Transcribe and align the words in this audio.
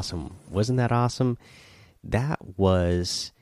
awesome. 0.00 0.34
Wasn't 0.50 0.78
that 0.78 0.92
awesome? 0.92 1.36
That 2.02 2.38
was 2.56 3.32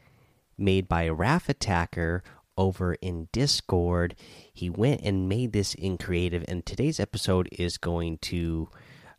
made 0.58 0.88
by 0.88 1.08
Raf 1.08 1.48
Attacker 1.48 2.24
over 2.56 2.94
in 2.94 3.28
Discord. 3.30 4.16
He 4.52 4.68
went 4.68 5.02
and 5.02 5.28
made 5.28 5.52
this 5.52 5.74
in 5.74 5.98
creative, 5.98 6.44
and 6.48 6.66
today's 6.66 6.98
episode 6.98 7.48
is 7.52 7.78
going 7.78 8.18
to 8.22 8.68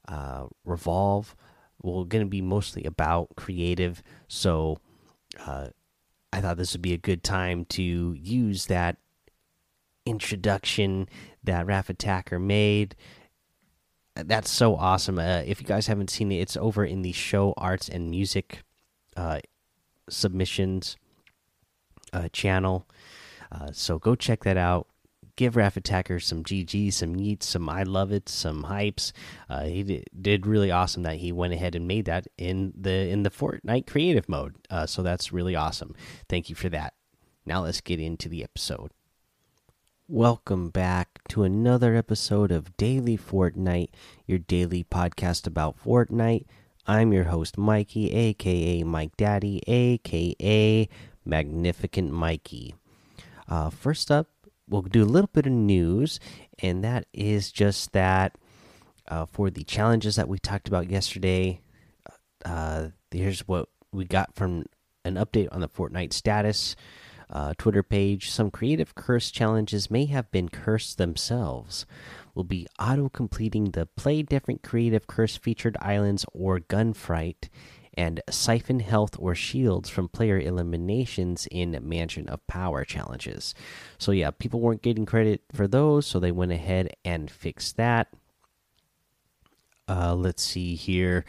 uh, 0.06 0.48
revolve. 0.66 1.34
Well, 1.82 2.04
going 2.04 2.26
to 2.26 2.30
be 2.30 2.42
mostly 2.42 2.84
about 2.84 3.38
creative. 3.38 4.04
So, 4.28 4.80
uh, 5.40 5.70
I 6.34 6.42
thought 6.42 6.58
this 6.58 6.74
would 6.74 6.82
be 6.82 6.94
a 6.94 6.98
good 6.98 7.24
time 7.24 7.64
to 7.70 8.18
use 8.20 8.66
that 8.66 8.98
introduction 10.06 11.08
that 11.46 11.66
Raf 11.66 11.90
Attacker 11.90 12.38
made. 12.38 12.98
That's 14.26 14.50
so 14.50 14.76
awesome. 14.76 15.20
Uh, 15.20 15.44
if 15.46 15.62
you 15.62 15.68
guys 15.68 15.88
haven't 15.88 16.10
seen 16.10 16.32
it, 16.32 16.40
it's 16.40 16.58
over 16.58 16.86
in 16.86 17.02
the 17.02 17.12
show 17.12 17.54
arts 17.58 17.90
and 17.90 18.10
music 18.10 18.64
uh, 19.16 19.40
submissions 20.10 20.98
uh, 22.14 22.30
channel. 22.32 22.88
Uh, 23.52 23.72
so 23.72 24.00
go 24.00 24.16
check 24.16 24.44
that 24.44 24.58
out. 24.58 24.88
Give 25.36 25.56
Raf 25.56 25.78
Attacker 25.78 26.20
some 26.20 26.44
GG, 26.44 26.92
some 26.92 27.16
yeets, 27.16 27.44
some 27.44 27.70
I 27.70 27.84
love 27.84 28.12
it, 28.12 28.28
some 28.28 28.64
hypes. 28.64 29.14
Uh, 29.50 29.64
he 29.64 29.84
did, 29.84 30.04
did, 30.22 30.46
really 30.46 30.70
awesome 30.70 31.04
that 31.04 31.16
he 31.18 31.32
went 31.32 31.54
ahead 31.54 31.76
and 31.76 31.88
made 31.88 32.06
that 32.06 32.28
in 32.38 32.74
the 32.76 33.10
in 33.10 33.24
the 33.24 33.30
Fortnite 33.30 33.88
creative 33.88 34.28
mode. 34.28 34.56
Uh, 34.70 34.86
so 34.86 35.02
that's 35.02 35.32
really 35.32 35.56
awesome. 35.56 35.96
Thank 36.28 36.50
you 36.50 36.56
for 36.56 36.68
that. 36.70 36.94
Now 37.46 37.64
let's 37.64 37.80
get 37.80 38.02
into 38.02 38.28
the 38.28 38.44
episode. 38.44 38.92
Welcome 40.12 40.70
back 40.70 41.20
to 41.28 41.44
another 41.44 41.96
episode 41.96 42.52
of 42.52 42.76
Daily 42.78 43.16
Fortnite, 43.16 43.90
your 44.26 44.40
daily 44.40 44.84
podcast 44.84 45.46
about 45.46 45.78
Fortnite. 45.86 46.46
I'm 46.88 47.14
your 47.14 47.26
host, 47.26 47.60
Mikey, 47.60 48.12
aka 48.12 48.82
Mike 48.82 49.16
Daddy, 49.18 49.62
aka 49.68 50.90
Magnificent 51.26 52.12
Mikey. 52.12 52.74
Uh, 53.48 53.70
first 53.70 54.10
up, 54.10 54.30
we'll 54.68 54.82
do 54.82 55.04
a 55.04 55.06
little 55.06 55.30
bit 55.32 55.46
of 55.46 55.52
news, 55.52 56.20
and 56.58 56.84
that 56.84 57.06
is 57.14 57.52
just 57.52 57.94
that 57.94 58.36
uh, 59.10 59.28
for 59.28 59.52
the 59.52 59.64
challenges 59.64 60.16
that 60.16 60.28
we 60.28 60.40
talked 60.40 60.68
about 60.68 60.90
yesterday, 60.90 61.62
uh, 62.46 62.88
here's 63.12 63.48
what 63.48 63.70
we 63.92 64.06
got 64.06 64.34
from 64.34 64.66
an 65.06 65.18
update 65.18 65.50
on 65.52 65.62
the 65.62 65.70
Fortnite 65.70 66.14
status 66.14 66.76
uh, 67.30 67.54
Twitter 67.58 67.84
page. 67.84 68.30
Some 68.30 68.52
creative 68.52 68.96
curse 68.96 69.32
challenges 69.32 69.92
may 69.92 70.06
have 70.06 70.32
been 70.32 70.50
cursed 70.50 70.98
themselves. 70.98 71.86
Will 72.36 72.44
be 72.44 72.68
auto 72.80 73.10
completing 73.10 73.72
the 73.72 73.86
play 73.86 74.22
different 74.22 74.64
creative 74.64 75.08
curse 75.08 75.36
featured 75.36 75.78
islands 75.82 76.26
or 76.34 76.60
gunfight 76.60 77.50
and 77.96 78.22
siphon 78.30 78.80
health 78.80 79.16
or 79.20 79.36
shields 79.36 79.90
from 79.90 80.08
player 80.08 80.40
eliminations 80.40 81.48
in 81.52 81.78
Mansion 81.82 82.30
of 82.30 82.46
Power 82.48 82.86
challenges. 82.86 83.54
So, 83.98 84.12
yeah, 84.12 84.32
people 84.32 84.62
weren't 84.62 84.82
getting 84.82 85.06
credit 85.06 85.42
for 85.54 85.68
those, 85.68 86.06
so 86.06 86.20
they 86.20 86.32
went 86.32 86.52
ahead 86.52 86.96
and 87.04 87.30
fixed 87.30 87.76
that. 87.78 88.08
Uh, 89.90 90.14
let's 90.14 90.44
see 90.44 90.76
here. 90.76 91.26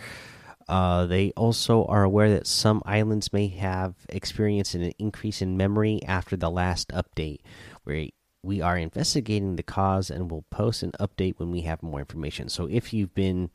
Uh, 0.70 1.04
they 1.04 1.32
also 1.32 1.84
are 1.86 2.04
aware 2.04 2.31
that 2.31 2.47
some 2.47 2.81
islands 2.86 3.32
may 3.32 3.48
have 3.48 3.94
experienced 4.08 4.76
an 4.76 4.92
increase 5.00 5.42
in 5.42 5.56
memory 5.56 6.00
after 6.06 6.36
the 6.36 6.48
last 6.48 6.88
update. 6.91 7.41
We 7.84 8.14
we 8.42 8.60
are 8.62 8.78
investigating 8.78 9.56
the 9.56 9.64
cause 9.64 10.10
and 10.10 10.31
will 10.31 10.44
post 10.50 10.84
an 10.84 10.92
update 11.00 11.34
when 11.38 11.50
we 11.50 11.62
have 11.62 11.82
more 11.82 11.98
information. 11.98 12.48
So, 12.48 12.66
if 12.66 12.92
you've 12.92 13.14
been 13.14 13.50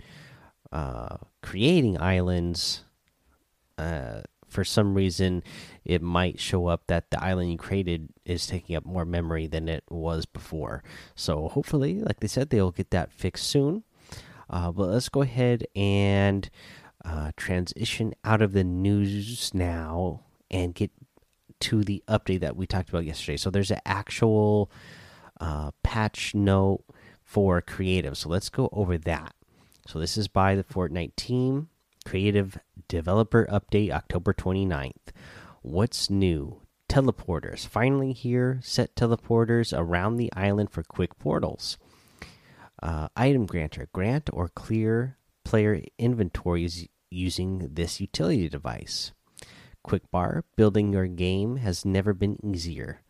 uh, 0.74 1.16
creating 1.42 2.00
islands 2.02 2.84
uh, 3.78 4.22
for 4.50 4.66
some 4.66 4.94
reason 4.94 5.42
it 5.86 6.02
might 6.02 6.40
show 6.40 6.68
up 6.68 6.88
that 6.88 7.12
the 7.12 7.24
island 7.24 7.50
you 7.50 7.58
created 7.58 8.10
is 8.26 8.46
taking 8.46 8.76
up 8.76 8.86
more 8.86 9.06
memory 9.06 9.48
than 9.48 9.70
it 9.70 9.84
was 9.90 10.26
before. 10.26 10.84
So 11.16 11.48
hopefully, 11.48 12.02
like 12.02 12.20
they 12.20 12.28
said, 12.28 12.50
they'll 12.50 12.72
get 12.72 12.92
that 12.92 13.12
fixed 13.12 13.48
soon. 13.48 13.84
Uh, 14.50 14.72
but 14.72 14.90
let's 14.90 15.10
go 15.10 15.22
ahead 15.22 15.66
and 15.76 16.50
uh, 17.06 17.32
transition 17.38 18.14
out 18.24 18.42
of 18.42 18.54
the 18.54 18.64
news 18.64 19.54
now 19.54 20.22
and 20.50 20.74
get 20.74 20.92
to 21.60 21.84
the 21.84 22.04
update 22.08 22.42
that 22.42 22.56
we 22.56 22.66
talked 22.66 22.90
about 22.90 23.06
yesterday. 23.06 23.38
So 23.38 23.50
there's 23.50 23.72
an 23.72 23.82
actual 23.86 24.72
uh, 25.40 25.72
patch 25.84 26.34
note 26.34 26.84
for 27.24 27.62
creative. 27.62 28.18
So 28.18 28.30
let's 28.30 28.50
go 28.50 28.70
over 28.72 28.98
that. 29.00 29.34
So 29.88 30.00
this 30.00 30.18
is 30.18 30.28
by 30.28 30.56
the 30.56 30.64
Fortnite 30.64 31.16
team. 31.16 31.70
Creative 32.06 32.58
Developer 32.88 33.48
Update 33.52 33.92
October 33.92 34.34
29th. 34.34 35.12
What's 35.62 36.10
new? 36.10 36.62
Teleporters. 36.88 37.68
Finally 37.68 38.14
here, 38.14 38.60
set 38.64 38.96
teleporters 38.96 39.76
around 39.76 40.18
the 40.18 40.32
island 40.34 40.70
for 40.70 40.84
quick 40.84 41.18
portals. 41.18 41.80
Uh, 42.82 43.08
item 43.16 43.48
Granter. 43.48 43.90
Grant 43.92 44.30
or 44.32 44.50
clear 44.50 45.18
player 45.44 45.82
inventories 45.98 46.88
using 47.16 47.70
this 47.74 48.00
utility 48.00 48.50
device. 48.50 49.12
Quick 49.84 50.10
bar. 50.12 50.44
Building 50.56 50.94
your 50.94 51.08
game 51.08 51.58
has 51.58 51.86
never 51.86 52.14
been 52.14 52.38
easier. 52.44 53.02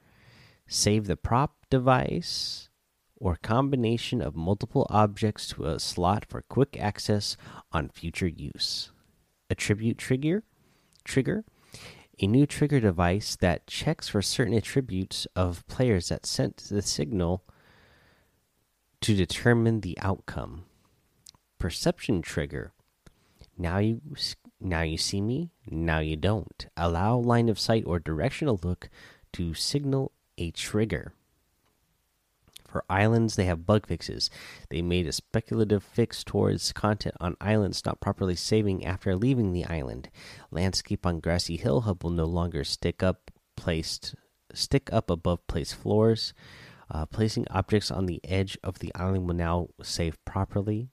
Save 0.67 1.07
the 1.07 1.17
prop 1.17 1.65
device 1.69 2.69
or 3.17 3.37
combination 3.41 4.21
of 4.21 4.35
multiple 4.35 4.85
objects 4.89 5.47
to 5.47 5.65
a 5.65 5.79
slot 5.79 6.25
for 6.27 6.41
quick 6.43 6.77
access 6.79 7.37
on 7.71 7.89
future 7.89 8.27
use. 8.27 8.91
Attribute 9.49 9.97
trigger 9.97 10.43
trigger 11.03 11.45
a 12.19 12.27
new 12.27 12.45
trigger 12.45 12.79
device 12.79 13.35
that 13.35 13.67
checks 13.67 14.07
for 14.07 14.21
certain 14.21 14.53
attributes 14.53 15.27
of 15.35 15.67
players 15.67 16.09
that 16.09 16.25
sent 16.25 16.57
the 16.57 16.81
signal 16.81 17.43
to 19.01 19.15
determine 19.15 19.81
the 19.81 19.97
outcome. 19.99 20.65
Perception 21.59 22.21
trigger. 22.21 22.71
Now 23.57 23.77
you 23.77 24.01
now 24.59 24.81
you 24.81 24.97
see 24.97 25.21
me, 25.21 25.51
now 25.69 25.99
you 25.99 26.15
don't. 26.15 26.67
Allow 26.75 27.17
line 27.17 27.49
of 27.49 27.59
sight 27.59 27.83
or 27.85 27.99
directional 27.99 28.59
look 28.63 28.89
to 29.33 29.53
signal 29.53 30.11
a 30.37 30.51
trigger. 30.51 31.13
For 32.67 32.83
islands, 32.89 33.37
they 33.37 33.45
have 33.45 33.65
bug 33.65 33.87
fixes. 33.87 34.29
They 34.69 34.81
made 34.81 35.07
a 35.07 35.13
speculative 35.13 35.81
fix 35.81 36.25
towards 36.25 36.73
content 36.73 37.15
on 37.21 37.37
islands 37.39 37.85
not 37.85 38.01
properly 38.01 38.35
saving 38.35 38.85
after 38.85 39.15
leaving 39.15 39.53
the 39.53 39.63
island. 39.63 40.09
Landscape 40.51 41.05
on 41.05 41.21
Grassy 41.21 41.55
Hill 41.55 41.81
Hub 41.81 42.03
will 42.03 42.11
no 42.11 42.25
longer 42.25 42.65
stick 42.65 43.01
up 43.01 43.31
placed 43.55 44.15
stick 44.53 44.91
up 44.91 45.09
above 45.09 45.47
placed 45.47 45.75
floors. 45.75 46.33
Uh, 46.91 47.05
placing 47.05 47.47
objects 47.49 47.89
on 47.89 48.07
the 48.07 48.19
edge 48.25 48.57
of 48.61 48.79
the 48.79 48.93
island 48.93 49.27
will 49.27 49.35
now 49.35 49.69
save 49.81 50.23
properly. 50.25 50.89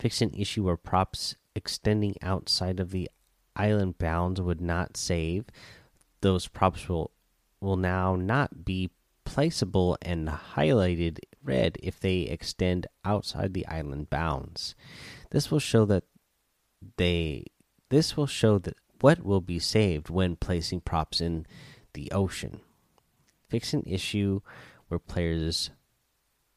Fix 0.00 0.22
an 0.22 0.32
issue 0.32 0.64
where 0.64 0.76
props 0.78 1.36
extending 1.58 2.14
outside 2.22 2.78
of 2.80 2.92
the 2.92 3.10
island 3.56 3.98
bounds 3.98 4.40
would 4.40 4.60
not 4.60 4.96
save. 4.96 5.44
Those 6.22 6.48
props 6.48 6.88
will 6.88 7.10
will 7.60 7.76
now 7.76 8.14
not 8.14 8.64
be 8.64 8.90
placeable 9.26 9.96
and 10.00 10.28
highlighted 10.28 11.18
red 11.42 11.76
if 11.82 11.98
they 11.98 12.20
extend 12.20 12.86
outside 13.04 13.52
the 13.52 13.66
island 13.66 14.08
bounds. 14.08 14.76
This 15.30 15.50
will 15.50 15.58
show 15.58 15.84
that 15.86 16.04
they 16.96 17.44
this 17.90 18.16
will 18.16 18.28
show 18.28 18.58
that 18.58 18.76
what 19.00 19.24
will 19.24 19.40
be 19.40 19.58
saved 19.58 20.08
when 20.08 20.36
placing 20.36 20.80
props 20.80 21.20
in 21.20 21.46
the 21.94 22.10
ocean. 22.12 22.60
Fix 23.48 23.74
an 23.74 23.82
issue 23.86 24.40
where 24.88 24.98
players 24.98 25.70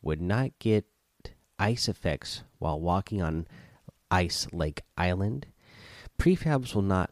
would 0.01 0.21
not 0.21 0.57
get 0.59 0.86
ice 1.59 1.88
effects 1.88 2.44
while 2.59 2.80
walking 2.80 3.21
on 3.21 3.48
Ice 4.12 4.48
Lake 4.52 4.81
Island. 4.98 5.48
Prefabs 6.19 6.75
will 6.75 6.81
not 6.84 7.12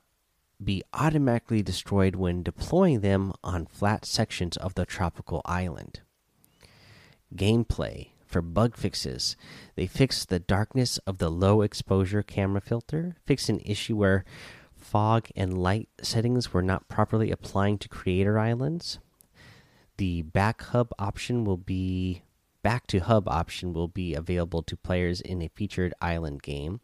be 0.64 0.84
automatically 0.94 1.64
destroyed 1.64 2.16
when 2.16 2.44
deploying 2.44 3.00
them 3.00 3.34
on 3.44 3.66
flat 3.66 4.06
sections 4.06 4.58
of 4.58 4.76
the 4.76 4.86
tropical 4.86 5.42
island. 5.46 6.02
Gameplay 7.34 8.10
for 8.26 8.42
bug 8.42 8.76
fixes. 8.76 9.36
They 9.76 9.88
fixed 9.88 10.30
the 10.30 10.40
darkness 10.40 10.98
of 11.00 11.18
the 11.18 11.32
low 11.32 11.62
exposure 11.62 12.22
camera 12.22 12.62
filter, 12.62 13.16
fixed 13.26 13.50
an 13.50 13.62
issue 13.66 13.96
where 13.96 14.26
fog 14.76 15.30
and 15.36 15.58
light 15.58 15.90
settings 16.02 16.54
were 16.54 16.62
not 16.62 16.88
properly 16.88 17.32
applying 17.32 17.78
to 17.80 17.90
creator 17.90 18.38
islands. 18.38 19.00
The 19.98 20.22
back 20.22 20.62
hub 20.62 20.92
option 21.00 21.44
will 21.44 21.58
be 21.58 22.24
back 22.62 22.88
to 22.88 23.00
hub 23.00 23.28
option 23.28 23.74
will 23.74 23.88
be 23.88 24.14
available 24.14 24.62
to 24.64 24.76
players 24.76 25.22
in 25.22 25.42
a 25.42 25.50
featured 25.56 25.94
island 26.02 26.42
game 26.42 26.82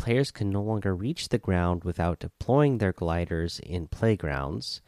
players 0.00 0.30
can 0.30 0.48
no 0.48 0.62
longer 0.62 0.94
reach 0.94 1.28
the 1.28 1.38
ground 1.38 1.84
without 1.84 2.20
deploying 2.20 2.78
their 2.78 2.92
gliders 2.92 3.60
in 3.60 3.86
playgrounds, 3.86 4.80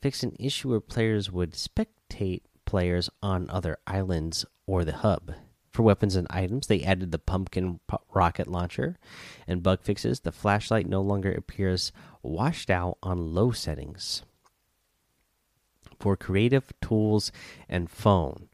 fix 0.00 0.22
an 0.22 0.36
issue 0.38 0.70
where 0.70 0.80
players 0.80 1.30
would 1.30 1.52
spectate 1.52 2.42
players 2.64 3.10
on 3.20 3.50
other 3.50 3.76
islands 3.86 4.46
or 4.66 4.84
the 4.84 4.92
hub. 4.92 5.34
For 5.72 5.82
weapons 5.82 6.14
and 6.14 6.28
items, 6.30 6.68
they 6.68 6.84
added 6.84 7.10
the 7.10 7.18
pumpkin 7.18 7.80
rocket 8.14 8.46
launcher. 8.46 8.96
And 9.46 9.62
bug 9.62 9.82
fixes, 9.82 10.20
the 10.20 10.32
flashlight 10.32 10.86
no 10.86 11.00
longer 11.00 11.32
appears 11.32 11.90
washed 12.22 12.70
out 12.70 12.98
on 13.02 13.34
low 13.34 13.50
settings. 13.50 14.22
For 15.98 16.16
creative 16.16 16.72
tools 16.80 17.32
and 17.68 17.90
phone, 17.90 18.49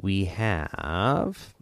we 0.00 0.26
have 0.26 1.54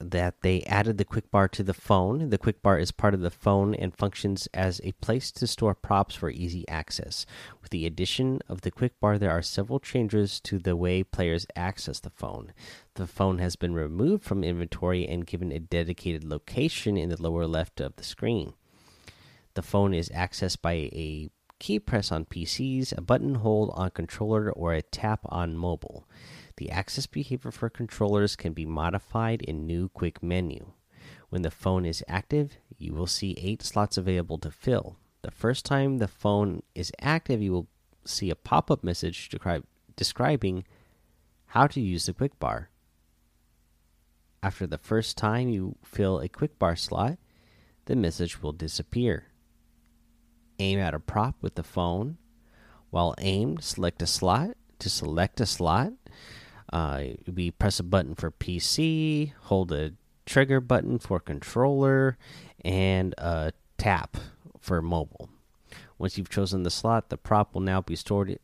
that 0.00 0.42
they 0.42 0.62
added 0.64 0.98
the 0.98 1.04
quick 1.04 1.30
bar 1.30 1.48
to 1.48 1.62
the 1.62 1.74
phone. 1.74 2.30
The 2.30 2.38
quick 2.38 2.62
bar 2.62 2.78
is 2.78 2.92
part 2.92 3.14
of 3.14 3.20
the 3.20 3.30
phone 3.30 3.74
and 3.74 3.96
functions 3.96 4.48
as 4.52 4.80
a 4.84 4.92
place 4.92 5.32
to 5.32 5.46
store 5.46 5.74
props 5.74 6.14
for 6.14 6.30
easy 6.30 6.68
access. 6.68 7.24
With 7.62 7.70
the 7.70 7.86
addition 7.86 8.40
of 8.48 8.62
the 8.62 8.70
quick 8.70 8.98
bar, 9.00 9.18
there 9.18 9.30
are 9.30 9.42
several 9.42 9.80
changes 9.80 10.40
to 10.40 10.58
the 10.58 10.76
way 10.76 11.02
players 11.02 11.46
access 11.56 12.00
the 12.00 12.10
phone. 12.10 12.52
The 12.94 13.06
phone 13.06 13.38
has 13.38 13.56
been 13.56 13.74
removed 13.74 14.24
from 14.24 14.44
inventory 14.44 15.06
and 15.06 15.26
given 15.26 15.52
a 15.52 15.58
dedicated 15.58 16.24
location 16.24 16.96
in 16.96 17.08
the 17.08 17.20
lower 17.20 17.46
left 17.46 17.80
of 17.80 17.96
the 17.96 18.04
screen. 18.04 18.54
The 19.54 19.62
phone 19.62 19.94
is 19.94 20.08
accessed 20.10 20.60
by 20.60 20.72
a 20.72 21.30
key 21.60 21.78
press 21.78 22.12
on 22.12 22.26
PCs, 22.26 22.96
a 22.96 23.00
button 23.00 23.36
hold 23.36 23.70
on 23.74 23.90
controller, 23.90 24.50
or 24.50 24.74
a 24.74 24.82
tap 24.82 25.20
on 25.26 25.56
mobile. 25.56 26.06
The 26.56 26.70
access 26.70 27.06
behavior 27.06 27.50
for 27.50 27.68
controllers 27.68 28.36
can 28.36 28.52
be 28.52 28.64
modified 28.64 29.42
in 29.42 29.66
new 29.66 29.88
quick 29.88 30.22
menu. 30.22 30.72
When 31.28 31.42
the 31.42 31.50
phone 31.50 31.84
is 31.84 32.04
active, 32.06 32.58
you 32.78 32.94
will 32.94 33.08
see 33.08 33.36
eight 33.38 33.62
slots 33.62 33.98
available 33.98 34.38
to 34.38 34.50
fill. 34.50 34.96
The 35.22 35.30
first 35.30 35.64
time 35.64 35.98
the 35.98 36.06
phone 36.06 36.62
is 36.74 36.92
active, 37.00 37.42
you 37.42 37.52
will 37.52 37.68
see 38.04 38.30
a 38.30 38.36
pop 38.36 38.70
up 38.70 38.84
message 38.84 39.30
describing 39.96 40.64
how 41.46 41.66
to 41.66 41.80
use 41.80 42.06
the 42.06 42.12
quick 42.12 42.38
bar. 42.38 42.70
After 44.42 44.66
the 44.66 44.78
first 44.78 45.16
time 45.16 45.48
you 45.48 45.76
fill 45.82 46.20
a 46.20 46.28
quick 46.28 46.58
bar 46.58 46.76
slot, 46.76 47.18
the 47.86 47.96
message 47.96 48.42
will 48.42 48.52
disappear. 48.52 49.26
Aim 50.58 50.78
at 50.78 50.94
a 50.94 51.00
prop 51.00 51.36
with 51.40 51.54
the 51.54 51.62
phone. 51.62 52.18
While 52.90 53.14
aimed, 53.18 53.64
select 53.64 54.02
a 54.02 54.06
slot. 54.06 54.50
To 54.80 54.90
select 54.90 55.40
a 55.40 55.46
slot, 55.46 55.92
uh, 56.72 57.02
we 57.32 57.50
press 57.50 57.78
a 57.78 57.84
button 57.84 58.14
for 58.14 58.30
PC, 58.30 59.32
hold 59.42 59.72
a 59.72 59.92
trigger 60.26 60.60
button 60.60 60.98
for 60.98 61.20
controller, 61.20 62.16
and 62.64 63.14
a 63.18 63.52
tap 63.78 64.16
for 64.60 64.80
mobile. 64.80 65.28
Once 65.98 66.18
you've 66.18 66.30
chosen 66.30 66.62
the 66.62 66.70
slot, 66.70 67.08
the 67.08 67.16
prop 67.16 67.54
will 67.54 67.60
now 67.60 67.80
be 67.80 67.96
stored 67.96 68.38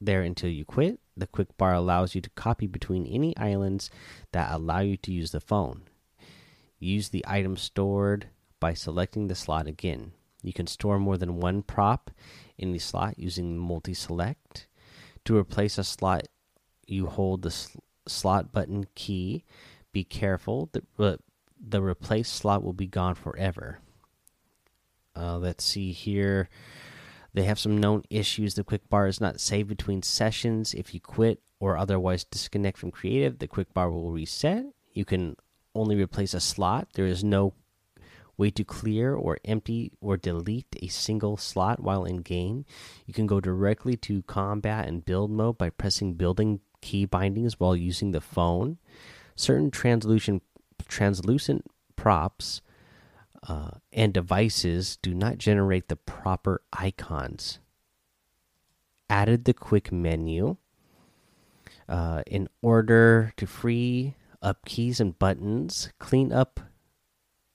there 0.00 0.22
until 0.22 0.50
you 0.50 0.64
quit. 0.64 1.00
The 1.16 1.26
quick 1.26 1.56
bar 1.56 1.74
allows 1.74 2.14
you 2.14 2.20
to 2.20 2.30
copy 2.30 2.66
between 2.66 3.06
any 3.06 3.36
islands 3.36 3.90
that 4.32 4.52
allow 4.52 4.80
you 4.80 4.96
to 4.98 5.12
use 5.12 5.32
the 5.32 5.40
phone. 5.40 5.82
Use 6.78 7.08
the 7.08 7.24
item 7.26 7.56
stored 7.56 8.28
by 8.60 8.74
selecting 8.74 9.26
the 9.26 9.34
slot 9.34 9.66
again. 9.66 10.12
You 10.42 10.52
can 10.52 10.66
store 10.66 10.98
more 10.98 11.16
than 11.16 11.40
one 11.40 11.62
prop 11.62 12.10
in 12.56 12.72
the 12.72 12.78
slot 12.78 13.18
using 13.18 13.56
multi 13.56 13.94
select. 13.94 14.66
To 15.24 15.36
replace 15.36 15.76
a 15.76 15.84
slot 15.84 16.28
you 16.90 17.06
hold 17.06 17.42
the 17.42 17.50
sl 17.50 17.78
slot 18.06 18.52
button 18.52 18.86
key. 18.94 19.44
Be 19.92 20.04
careful, 20.04 20.70
the, 20.72 21.18
the 21.60 21.82
replace 21.82 22.28
slot 22.28 22.62
will 22.62 22.72
be 22.72 22.86
gone 22.86 23.14
forever. 23.14 23.80
Uh, 25.14 25.36
let's 25.36 25.64
see 25.64 25.92
here. 25.92 26.48
They 27.34 27.42
have 27.44 27.58
some 27.58 27.78
known 27.78 28.02
issues. 28.10 28.54
The 28.54 28.64
quick 28.64 28.88
bar 28.88 29.06
is 29.06 29.20
not 29.20 29.40
saved 29.40 29.68
between 29.68 30.02
sessions. 30.02 30.74
If 30.74 30.94
you 30.94 31.00
quit 31.00 31.40
or 31.60 31.76
otherwise 31.76 32.24
disconnect 32.24 32.78
from 32.78 32.90
creative, 32.90 33.38
the 33.38 33.48
quick 33.48 33.74
bar 33.74 33.90
will 33.90 34.10
reset. 34.10 34.64
You 34.92 35.04
can 35.04 35.36
only 35.74 35.96
replace 35.96 36.34
a 36.34 36.40
slot. 36.40 36.88
There 36.94 37.06
is 37.06 37.22
no 37.22 37.54
way 38.36 38.50
to 38.50 38.64
clear 38.64 39.14
or 39.14 39.38
empty 39.44 39.92
or 40.00 40.16
delete 40.16 40.76
a 40.80 40.86
single 40.86 41.36
slot 41.36 41.80
while 41.80 42.04
in 42.04 42.18
game. 42.18 42.64
You 43.04 43.12
can 43.12 43.26
go 43.26 43.40
directly 43.40 43.96
to 43.98 44.22
combat 44.22 44.86
and 44.88 45.04
build 45.04 45.30
mode 45.30 45.58
by 45.58 45.70
pressing 45.70 46.14
building 46.14 46.60
key 46.80 47.04
bindings 47.04 47.58
while 47.58 47.76
using 47.76 48.12
the 48.12 48.20
phone. 48.20 48.78
Certain 49.34 49.70
translucent 49.70 50.42
translucent 50.86 51.66
props 51.96 52.60
uh, 53.46 53.70
and 53.92 54.12
devices 54.12 54.98
do 55.02 55.14
not 55.14 55.38
generate 55.38 55.88
the 55.88 55.96
proper 55.96 56.62
icons. 56.72 57.58
Added 59.10 59.44
the 59.44 59.54
quick 59.54 59.90
menu 59.90 60.56
uh, 61.88 62.22
in 62.26 62.48
order 62.62 63.32
to 63.36 63.46
free 63.46 64.14
up 64.42 64.64
keys 64.64 65.00
and 65.00 65.18
buttons, 65.18 65.90
clean 65.98 66.32
up 66.32 66.60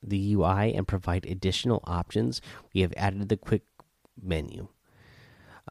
the 0.01 0.33
UI, 0.33 0.73
and 0.73 0.87
provide 0.87 1.25
additional 1.25 1.81
options. 1.85 2.41
We 2.73 2.81
have 2.81 2.93
added 2.97 3.29
the 3.29 3.37
quick 3.37 3.63
menu. 4.21 4.67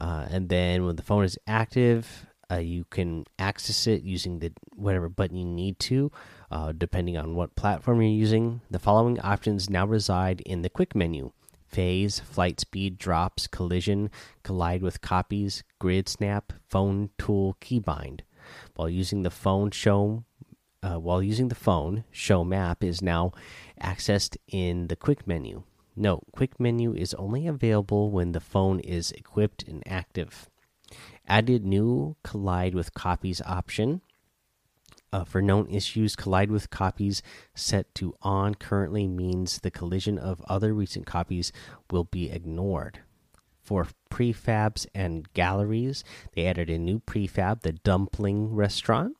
Uh, 0.00 0.26
and 0.30 0.48
then 0.48 0.86
when 0.86 0.96
the 0.96 1.02
phone 1.02 1.24
is 1.24 1.38
active, 1.46 2.26
uh, 2.50 2.56
you 2.56 2.84
can 2.90 3.24
access 3.38 3.86
it 3.86 4.02
using 4.02 4.38
the 4.38 4.52
whatever 4.74 5.08
button 5.08 5.36
you 5.36 5.44
need 5.44 5.78
to, 5.78 6.10
uh, 6.50 6.72
depending 6.76 7.16
on 7.16 7.34
what 7.34 7.56
platform 7.56 8.02
you're 8.02 8.10
using. 8.10 8.60
The 8.70 8.78
following 8.78 9.20
options 9.20 9.70
now 9.70 9.86
reside 9.86 10.40
in 10.42 10.62
the 10.62 10.70
quick 10.70 10.94
menu: 10.94 11.32
phase, 11.66 12.20
flight 12.20 12.60
speed, 12.60 12.98
drops, 12.98 13.46
collision, 13.46 14.10
collide 14.42 14.82
with 14.82 15.00
copies, 15.00 15.62
grid 15.78 16.08
snap, 16.08 16.52
phone 16.68 17.10
tool, 17.18 17.56
keybind. 17.60 18.20
While 18.74 18.90
using 18.90 19.22
the 19.22 19.30
phone 19.30 19.70
show, 19.70 20.24
uh, 20.82 20.98
while 20.98 21.22
using 21.22 21.48
the 21.48 21.54
phone, 21.54 22.04
show 22.10 22.44
map 22.44 22.82
is 22.82 23.00
now 23.00 23.32
accessed 23.80 24.36
in 24.48 24.88
the 24.88 24.96
quick 24.96 25.26
menu. 25.26 25.62
Note: 25.94 26.24
Quick 26.32 26.58
menu 26.58 26.94
is 26.94 27.14
only 27.14 27.46
available 27.46 28.10
when 28.10 28.32
the 28.32 28.40
phone 28.40 28.80
is 28.80 29.12
equipped 29.12 29.62
and 29.68 29.82
active 29.86 30.48
added 31.26 31.64
new 31.64 32.16
collide 32.22 32.74
with 32.74 32.94
copies 32.94 33.40
option. 33.42 34.00
Uh, 35.12 35.24
for 35.24 35.42
known 35.42 35.68
issues, 35.68 36.16
collide 36.16 36.50
with 36.50 36.70
copies 36.70 37.22
set 37.54 37.94
to 37.94 38.14
on 38.22 38.54
currently 38.54 39.06
means 39.06 39.58
the 39.58 39.70
collision 39.70 40.18
of 40.18 40.40
other 40.48 40.72
recent 40.72 41.06
copies 41.06 41.52
will 41.90 42.04
be 42.04 42.30
ignored. 42.30 43.00
For 43.62 43.88
prefabs 44.10 44.86
and 44.94 45.32
galleries, 45.34 46.02
they 46.34 46.46
added 46.46 46.70
a 46.70 46.78
new 46.78 46.98
prefab, 46.98 47.60
the 47.60 47.72
Dumpling 47.72 48.54
Restaurant, 48.54 49.16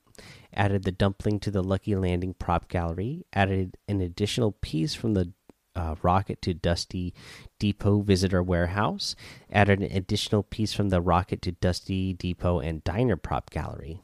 added 0.55 0.85
the 0.85 0.93
dumpling 0.93 1.39
to 1.41 1.51
the 1.51 1.63
Lucky 1.63 1.95
Landing 1.95 2.35
prop 2.35 2.69
gallery, 2.69 3.25
added 3.33 3.77
an 3.87 4.01
additional 4.01 4.53
piece 4.53 4.95
from 4.95 5.15
the 5.15 5.33
uh, 5.75 5.95
rocket 6.03 6.43
to 6.43 6.55
Dusty 6.55 7.15
Depot 7.59 8.01
Visitor 8.01 8.43
Warehouse. 8.43 9.15
Added 9.51 9.81
an 9.81 9.97
additional 9.97 10.43
piece 10.43 10.73
from 10.73 10.91
the 10.91 11.01
rocket 11.01 11.43
to 11.43 11.53
Dusty 11.53 12.13
Depot 12.13 12.61
and 12.61 12.85
Diner 12.85 13.17
Prop 13.17 13.51
Gallery. 13.51 14.01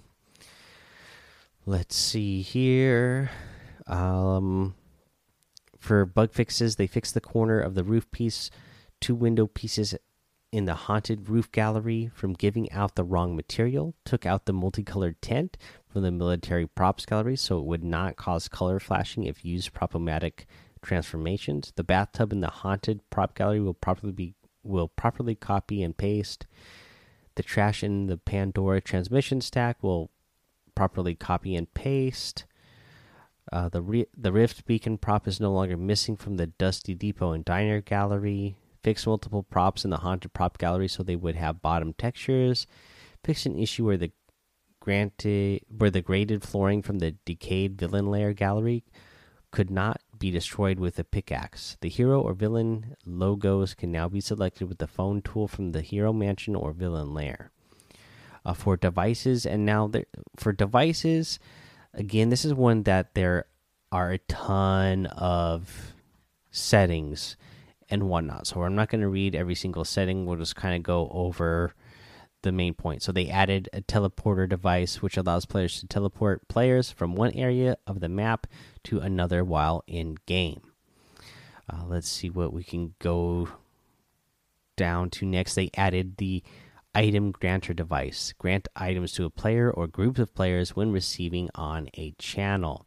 Let's 1.66 1.96
see 1.96 2.42
here. 2.42 3.30
Um, 3.86 4.74
for 5.78 6.04
bug 6.04 6.32
fixes, 6.32 6.76
they 6.76 6.86
fixed 6.86 7.14
the 7.14 7.20
corner 7.20 7.60
of 7.60 7.74
the 7.74 7.84
roof 7.84 8.10
piece, 8.10 8.50
two 9.00 9.14
window 9.14 9.46
pieces 9.46 9.94
in 10.50 10.64
the 10.64 10.74
haunted 10.74 11.28
roof 11.28 11.52
gallery 11.52 12.10
from 12.14 12.32
giving 12.32 12.70
out 12.72 12.94
the 12.94 13.04
wrong 13.04 13.36
material, 13.36 13.94
took 14.04 14.24
out 14.24 14.46
the 14.46 14.52
multicolored 14.52 15.20
tent 15.20 15.58
from 15.86 16.02
the 16.02 16.10
military 16.10 16.66
props 16.66 17.04
gallery 17.04 17.36
so 17.36 17.58
it 17.58 17.64
would 17.64 17.84
not 17.84 18.16
cause 18.16 18.48
color 18.48 18.80
flashing 18.80 19.24
if 19.24 19.44
used 19.44 19.74
problematic 19.74 20.46
transformations. 20.82 21.72
The 21.76 21.84
bathtub 21.84 22.32
in 22.32 22.40
the 22.40 22.48
haunted 22.48 23.00
prop 23.10 23.34
gallery 23.34 23.60
will 23.60 23.74
properly 23.74 24.12
be 24.12 24.34
will 24.62 24.88
properly 24.88 25.34
copy 25.34 25.82
and 25.82 25.96
paste. 25.96 26.46
The 27.36 27.42
trash 27.42 27.82
in 27.82 28.06
the 28.06 28.16
Pandora 28.16 28.80
transmission 28.80 29.40
stack 29.40 29.82
will 29.82 30.10
properly 30.74 31.14
copy 31.14 31.54
and 31.56 31.72
paste. 31.74 32.44
Uh, 33.52 33.68
the 33.68 34.06
the 34.16 34.32
Rift 34.32 34.66
beacon 34.66 34.98
prop 34.98 35.26
is 35.26 35.40
no 35.40 35.52
longer 35.52 35.76
missing 35.76 36.16
from 36.16 36.36
the 36.36 36.46
Dusty 36.46 36.94
Depot 36.94 37.32
and 37.32 37.44
Diner 37.44 37.80
gallery. 37.80 38.56
Fix 38.82 39.06
multiple 39.06 39.42
props 39.42 39.84
in 39.84 39.90
the 39.90 39.98
haunted 39.98 40.32
prop 40.32 40.58
gallery 40.58 40.88
so 40.88 41.02
they 41.02 41.16
would 41.16 41.34
have 41.34 41.62
bottom 41.62 41.92
textures. 41.94 42.66
Fix 43.24 43.46
an 43.46 43.58
issue 43.58 43.86
where 43.86 43.96
the 43.96 44.12
granted 44.80 45.62
where 45.68 45.90
the 45.90 46.00
graded 46.00 46.42
flooring 46.42 46.82
from 46.82 46.98
the 46.98 47.12
decayed 47.24 47.78
villain 47.78 48.06
lair 48.06 48.32
gallery 48.32 48.84
could 49.50 49.70
not 49.70 50.00
be 50.18 50.30
destroyed 50.30 50.78
with 50.78 50.98
a 50.98 51.04
pickaxe. 51.04 51.76
The 51.80 51.88
hero 51.88 52.20
or 52.20 52.34
villain 52.34 52.96
logos 53.04 53.74
can 53.74 53.92
now 53.92 54.08
be 54.08 54.20
selected 54.20 54.68
with 54.68 54.78
the 54.78 54.86
phone 54.86 55.22
tool 55.22 55.48
from 55.48 55.72
the 55.72 55.82
hero 55.82 56.12
mansion 56.12 56.54
or 56.54 56.72
villain 56.72 57.14
lair. 57.14 57.50
Uh, 58.44 58.54
for 58.54 58.76
devices, 58.76 59.44
and 59.44 59.66
now 59.66 59.88
there, 59.88 60.06
for 60.36 60.52
devices, 60.52 61.38
again, 61.92 62.30
this 62.30 62.44
is 62.44 62.54
one 62.54 62.84
that 62.84 63.14
there 63.14 63.44
are 63.92 64.12
a 64.12 64.18
ton 64.18 65.06
of 65.06 65.92
settings 66.50 67.36
and 67.90 68.08
whatnot. 68.08 68.46
So 68.46 68.62
I'm 68.62 68.74
not 68.74 68.88
going 68.88 69.00
to 69.00 69.08
read 69.08 69.34
every 69.34 69.54
single 69.54 69.84
setting. 69.84 70.24
We'll 70.24 70.38
just 70.38 70.56
kind 70.56 70.76
of 70.76 70.82
go 70.82 71.10
over 71.12 71.74
the 72.42 72.52
main 72.52 72.74
point. 72.74 73.02
So 73.02 73.12
they 73.12 73.28
added 73.28 73.68
a 73.72 73.80
teleporter 73.80 74.48
device 74.48 75.02
which 75.02 75.16
allows 75.16 75.46
players 75.46 75.80
to 75.80 75.86
teleport 75.86 76.46
players 76.48 76.90
from 76.90 77.14
one 77.14 77.32
area 77.32 77.76
of 77.86 78.00
the 78.00 78.08
map 78.08 78.46
to 78.84 79.00
another 79.00 79.44
while 79.44 79.82
in 79.86 80.16
game. 80.26 80.60
Uh, 81.70 81.84
let's 81.86 82.08
see 82.08 82.30
what 82.30 82.52
we 82.52 82.62
can 82.62 82.94
go 82.98 83.48
down 84.76 85.10
to 85.10 85.26
next. 85.26 85.54
They 85.54 85.70
added 85.76 86.16
the 86.16 86.42
item 86.94 87.32
granter 87.32 87.74
device. 87.74 88.32
Grant 88.38 88.68
items 88.74 89.12
to 89.12 89.24
a 89.24 89.30
player 89.30 89.70
or 89.70 89.86
group 89.86 90.18
of 90.18 90.34
players 90.34 90.74
when 90.74 90.92
receiving 90.92 91.50
on 91.54 91.88
a 91.94 92.12
channel. 92.12 92.86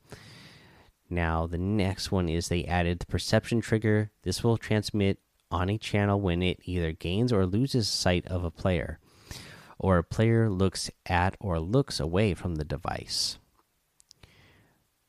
Now, 1.09 1.45
the 1.45 1.57
next 1.57 2.11
one 2.11 2.29
is 2.29 2.47
they 2.47 2.63
added 2.63 2.99
the 2.99 3.05
perception 3.05 3.59
trigger. 3.59 4.11
This 4.23 4.43
will 4.43 4.57
transmit 4.57 5.19
on 5.51 5.69
a 5.69 5.77
channel 5.77 6.19
when 6.21 6.41
it 6.41 6.61
either 6.63 6.93
gains 6.93 7.33
or 7.33 7.45
loses 7.45 7.89
sight 7.89 8.25
of 8.27 8.45
a 8.45 8.49
player 8.49 8.99
or 9.81 9.97
a 9.97 10.03
player 10.03 10.47
looks 10.47 10.91
at 11.07 11.35
or 11.39 11.59
looks 11.59 11.99
away 11.99 12.35
from 12.35 12.55
the 12.55 12.63
device. 12.63 13.39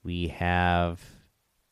We 0.03 0.29
have 0.29 1.03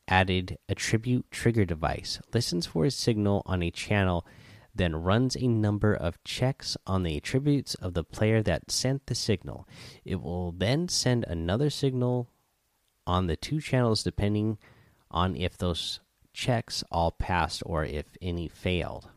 added 0.07 0.59
attribute 0.69 1.31
trigger 1.31 1.65
device. 1.65 2.21
Listens 2.35 2.67
for 2.67 2.85
a 2.85 2.91
signal 2.91 3.43
on 3.47 3.63
a 3.63 3.71
channel, 3.71 4.27
then 4.75 4.95
runs 4.95 5.35
a 5.35 5.47
number 5.49 5.95
of 5.95 6.23
checks 6.25 6.77
on 6.87 7.03
the 7.03 7.17
attributes 7.17 7.75
of 7.77 7.95
the 7.95 8.05
player 8.05 8.43
that 8.43 8.71
sent 8.71 9.07
the 9.07 9.15
signal. 9.15 9.67
It 10.05 10.21
will 10.21 10.53
then 10.53 10.89
send 10.89 11.25
another 11.25 11.71
signal 11.71 12.29
on 13.07 13.29
the 13.29 13.37
two 13.37 13.61
channels 13.61 14.03
depending 14.03 14.59
on 15.11 15.37
if 15.37 15.57
those 15.57 16.01
checks 16.35 16.85
all 16.93 17.13
passed 17.13 17.63
or 17.65 17.85
if 17.85 18.17
any 18.21 18.47
failed. 18.47 19.09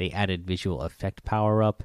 They 0.00 0.10
added 0.10 0.46
visual 0.46 0.80
effect 0.80 1.24
power 1.24 1.62
up. 1.62 1.82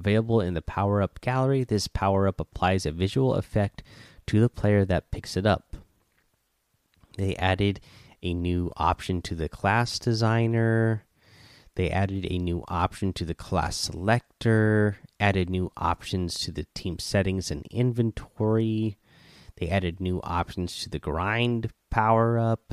Available 0.00 0.40
in 0.40 0.54
the 0.54 0.62
power 0.62 1.02
up 1.02 1.20
gallery, 1.20 1.62
this 1.62 1.86
power 1.86 2.26
up 2.26 2.40
applies 2.40 2.86
a 2.86 2.90
visual 2.90 3.34
effect 3.34 3.82
to 4.26 4.40
the 4.40 4.48
player 4.48 4.86
that 4.86 5.10
picks 5.10 5.36
it 5.36 5.44
up. 5.44 5.76
They 7.18 7.36
added 7.36 7.80
a 8.22 8.32
new 8.32 8.72
option 8.78 9.20
to 9.20 9.34
the 9.34 9.50
class 9.50 9.98
designer. 9.98 11.04
They 11.74 11.90
added 11.90 12.26
a 12.30 12.38
new 12.38 12.64
option 12.66 13.12
to 13.12 13.26
the 13.26 13.34
class 13.34 13.76
selector, 13.76 14.96
added 15.20 15.50
new 15.50 15.70
options 15.76 16.40
to 16.40 16.50
the 16.50 16.64
team 16.74 16.98
settings 16.98 17.50
and 17.50 17.66
inventory. 17.70 18.96
They 19.56 19.68
added 19.68 20.00
new 20.00 20.22
options 20.22 20.82
to 20.82 20.88
the 20.88 20.98
grind 20.98 21.74
power 21.90 22.38
up, 22.38 22.72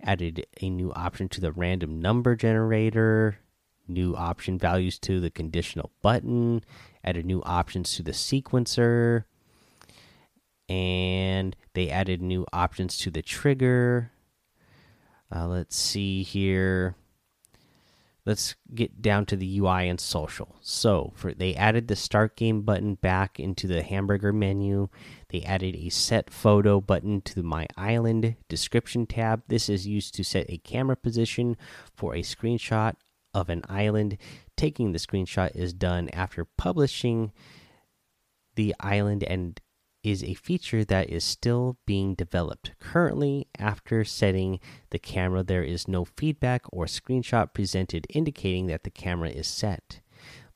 added 0.00 0.46
a 0.60 0.70
new 0.70 0.92
option 0.92 1.28
to 1.30 1.40
the 1.40 1.50
random 1.50 2.00
number 2.00 2.36
generator, 2.36 3.40
new 3.90 4.14
option 4.14 4.58
values 4.58 4.98
to 5.00 5.20
the 5.20 5.30
conditional 5.30 5.90
button, 6.02 6.64
added 7.04 7.26
new 7.26 7.42
options 7.42 7.94
to 7.96 8.02
the 8.02 8.12
sequencer, 8.12 9.24
and 10.68 11.56
they 11.74 11.90
added 11.90 12.22
new 12.22 12.46
options 12.52 12.96
to 12.98 13.10
the 13.10 13.22
trigger. 13.22 14.12
Uh, 15.34 15.46
let's 15.46 15.76
see 15.76 16.22
here. 16.22 16.94
Let's 18.26 18.54
get 18.74 19.00
down 19.00 19.26
to 19.26 19.36
the 19.36 19.58
UI 19.58 19.88
and 19.88 20.00
social. 20.00 20.56
So, 20.60 21.12
for 21.16 21.32
they 21.32 21.54
added 21.54 21.88
the 21.88 21.96
start 21.96 22.36
game 22.36 22.62
button 22.62 22.94
back 22.94 23.40
into 23.40 23.66
the 23.66 23.82
hamburger 23.82 24.32
menu. 24.32 24.88
They 25.30 25.42
added 25.42 25.74
a 25.74 25.88
set 25.88 26.30
photo 26.30 26.80
button 26.80 27.22
to 27.22 27.34
the 27.34 27.42
My 27.42 27.66
Island 27.76 28.36
description 28.48 29.06
tab. 29.06 29.42
This 29.48 29.68
is 29.68 29.86
used 29.86 30.14
to 30.16 30.24
set 30.24 30.46
a 30.48 30.58
camera 30.58 30.96
position 30.96 31.56
for 31.96 32.14
a 32.14 32.20
screenshot 32.20 32.94
of 33.34 33.48
an 33.48 33.62
island. 33.68 34.16
Taking 34.56 34.92
the 34.92 34.98
screenshot 34.98 35.54
is 35.54 35.72
done 35.72 36.08
after 36.10 36.44
publishing 36.44 37.32
the 38.54 38.74
island 38.80 39.22
and 39.24 39.60
is 40.02 40.24
a 40.24 40.34
feature 40.34 40.84
that 40.84 41.10
is 41.10 41.24
still 41.24 41.76
being 41.86 42.14
developed. 42.14 42.72
Currently, 42.80 43.48
after 43.58 44.04
setting 44.04 44.58
the 44.90 44.98
camera, 44.98 45.42
there 45.42 45.62
is 45.62 45.88
no 45.88 46.04
feedback 46.04 46.62
or 46.72 46.86
screenshot 46.86 47.52
presented 47.52 48.06
indicating 48.08 48.66
that 48.66 48.84
the 48.84 48.90
camera 48.90 49.28
is 49.28 49.46
set. 49.46 50.00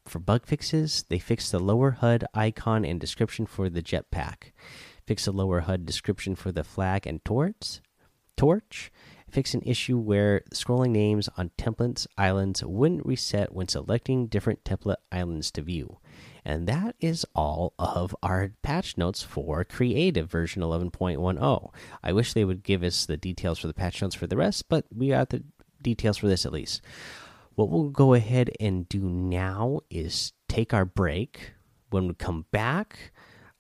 For 0.07 0.19
bug 0.19 0.47
fixes, 0.47 1.05
they 1.09 1.19
fixed 1.19 1.53
the 1.53 1.59
lower 1.59 1.93
HUD 1.93 2.25
icon 2.35 2.85
and 2.85 3.01
description 3.01 3.47
for 3.47 3.71
the 3.71 3.83
jetpack, 3.83 4.53
fix 5.07 5.25
the 5.25 5.33
lower 5.33 5.61
HUD 5.61 5.87
description 5.87 6.35
for 6.35 6.53
the 6.53 6.65
flag 6.65 7.07
and 7.07 7.25
torch, 7.25 7.81
torch, 8.37 8.91
fix 9.35 9.53
an 9.53 9.63
issue 9.67 9.99
where 9.99 10.43
scrolling 10.53 10.91
names 10.91 11.29
on 11.37 11.51
templates 11.59 12.07
islands 12.17 12.63
wouldn't 12.63 13.05
reset 13.05 13.53
when 13.53 13.67
selecting 13.67 14.29
different 14.29 14.63
template 14.63 14.95
islands 15.11 15.51
to 15.51 15.61
view. 15.61 15.99
And 16.45 16.69
that 16.69 16.95
is 17.01 17.27
all 17.35 17.75
of 17.77 18.15
our 18.23 18.53
patch 18.63 18.97
notes 18.97 19.25
for 19.25 19.65
creative 19.65 20.31
version 20.31 20.63
11.10. 20.63 21.71
I 22.01 22.13
wish 22.13 22.33
they 22.33 22.45
would 22.45 22.63
give 22.63 22.85
us 22.85 23.07
the 23.07 23.17
details 23.17 23.59
for 23.59 23.67
the 23.67 23.75
patch 23.75 24.01
notes 24.01 24.15
for 24.15 24.29
the 24.29 24.37
rest, 24.37 24.69
but 24.69 24.85
we 24.95 25.09
got 25.09 25.31
the 25.31 25.43
details 25.83 26.19
for 26.19 26.29
this 26.29 26.47
at 26.47 26.53
least. 26.53 26.81
What 27.57 27.71
we'll 27.71 27.91
go 27.91 28.15
ahead 28.15 28.51
and 28.61 28.89
do 28.89 29.01
now 29.01 29.81
is 29.91 30.33
take 30.49 30.73
our 30.73 30.85
break. 30.85 31.55
When 31.91 32.07
we 32.07 32.15
come 32.15 32.47
back, 32.53 33.13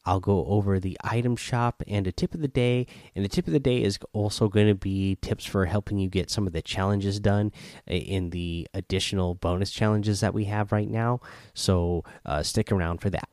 I'll 0.06 0.20
go 0.20 0.44
over 0.46 0.78
the 0.78 0.96
item 1.02 1.36
shop 1.36 1.82
and 1.86 2.06
a 2.06 2.12
tip 2.12 2.34
of 2.34 2.40
the 2.40 2.48
day. 2.48 2.86
And 3.14 3.24
the 3.24 3.28
tip 3.28 3.46
of 3.46 3.52
the 3.52 3.60
day 3.60 3.82
is 3.82 3.98
also 4.12 4.48
going 4.48 4.68
to 4.68 4.74
be 4.74 5.16
tips 5.22 5.44
for 5.44 5.66
helping 5.66 5.98
you 5.98 6.08
get 6.08 6.30
some 6.30 6.46
of 6.46 6.52
the 6.52 6.62
challenges 6.62 7.20
done 7.20 7.52
in 7.86 8.30
the 8.30 8.68
additional 8.74 9.34
bonus 9.34 9.70
challenges 9.70 10.20
that 10.20 10.34
we 10.34 10.44
have 10.44 10.72
right 10.72 10.90
now. 10.90 11.20
So 11.54 12.04
uh, 12.24 12.42
stick 12.42 12.70
around 12.70 13.00
for 13.00 13.10
that. 13.10 13.28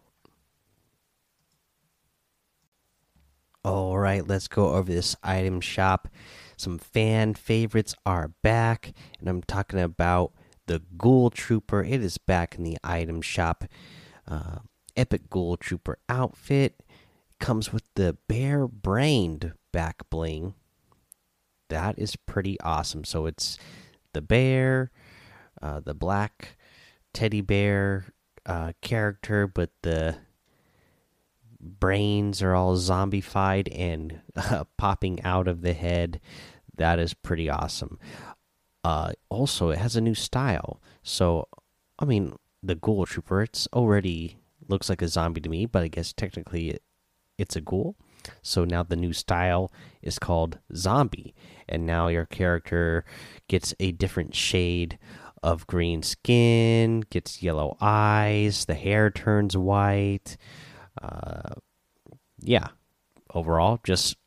All 3.63 3.99
right, 3.99 4.27
let's 4.27 4.47
go 4.47 4.69
over 4.69 4.91
this 4.91 5.15
item 5.21 5.61
shop. 5.61 6.07
Some 6.57 6.79
fan 6.79 7.35
favorites 7.35 7.93
are 8.07 8.29
back, 8.41 8.93
and 9.19 9.29
I'm 9.29 9.43
talking 9.43 9.79
about 9.79 10.31
the 10.65 10.81
Ghoul 10.97 11.29
Trooper. 11.29 11.83
It 11.83 12.03
is 12.03 12.17
back 12.17 12.55
in 12.55 12.63
the 12.63 12.77
item 12.83 13.21
shop. 13.21 13.65
Uh, 14.27 14.59
epic 14.95 15.29
ghoul 15.29 15.57
trooper 15.57 15.97
outfit 16.09 16.81
comes 17.39 17.73
with 17.73 17.83
the 17.95 18.17
bare 18.27 18.67
brained 18.67 19.53
back 19.71 20.09
bling. 20.09 20.53
That 21.69 21.97
is 21.97 22.15
pretty 22.15 22.59
awesome. 22.61 23.03
So 23.03 23.25
it's 23.25 23.57
the 24.13 24.21
bear 24.21 24.91
uh, 25.61 25.79
the 25.79 25.93
black 25.93 26.57
teddy 27.13 27.41
bear 27.41 28.13
uh, 28.45 28.73
character 28.81 29.47
but 29.47 29.69
the 29.81 30.15
brains 31.59 32.41
are 32.41 32.55
all 32.55 32.75
zombified 32.75 33.67
and 33.77 34.21
uh, 34.35 34.63
popping 34.77 35.21
out 35.23 35.47
of 35.47 35.61
the 35.61 35.73
head. 35.73 36.19
That 36.75 36.99
is 36.99 37.13
pretty 37.13 37.49
awesome. 37.49 37.99
Uh, 38.83 39.11
also 39.29 39.69
it 39.69 39.77
has 39.77 39.95
a 39.95 40.01
new 40.01 40.15
style. 40.15 40.81
So 41.03 41.47
i 41.99 42.05
mean 42.05 42.35
the 42.63 42.75
ghoul 42.75 43.05
trooper 43.05 43.41
it's 43.43 43.67
already 43.73 44.40
looks 44.71 44.89
like 44.89 45.01
a 45.01 45.07
zombie 45.07 45.41
to 45.41 45.49
me, 45.49 45.65
but 45.65 45.83
I 45.83 45.87
guess 45.87 46.13
technically 46.13 46.69
it, 46.71 46.83
it's 47.37 47.55
a 47.55 47.61
ghoul. 47.61 47.95
So 48.41 48.65
now 48.65 48.83
the 48.83 48.95
new 48.95 49.13
style 49.13 49.71
is 50.01 50.19
called 50.19 50.59
zombie, 50.75 51.33
and 51.67 51.85
now 51.85 52.07
your 52.07 52.25
character 52.25 53.03
gets 53.47 53.73
a 53.79 53.91
different 53.91 54.35
shade 54.35 54.97
of 55.43 55.67
green 55.67 56.03
skin, 56.03 57.01
gets 57.09 57.41
yellow 57.41 57.77
eyes, 57.81 58.65
the 58.65 58.75
hair 58.75 59.09
turns 59.09 59.57
white. 59.57 60.37
Uh, 61.01 61.55
yeah, 62.39 62.67
overall, 63.33 63.79
just 63.83 64.17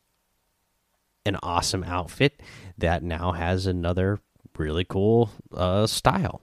an 1.25 1.37
awesome 1.41 1.83
outfit 1.83 2.41
that 2.77 3.01
now 3.01 3.31
has 3.31 3.65
another 3.65 4.19
really 4.57 4.83
cool 4.83 5.31
uh, 5.53 5.87
style. 5.87 6.41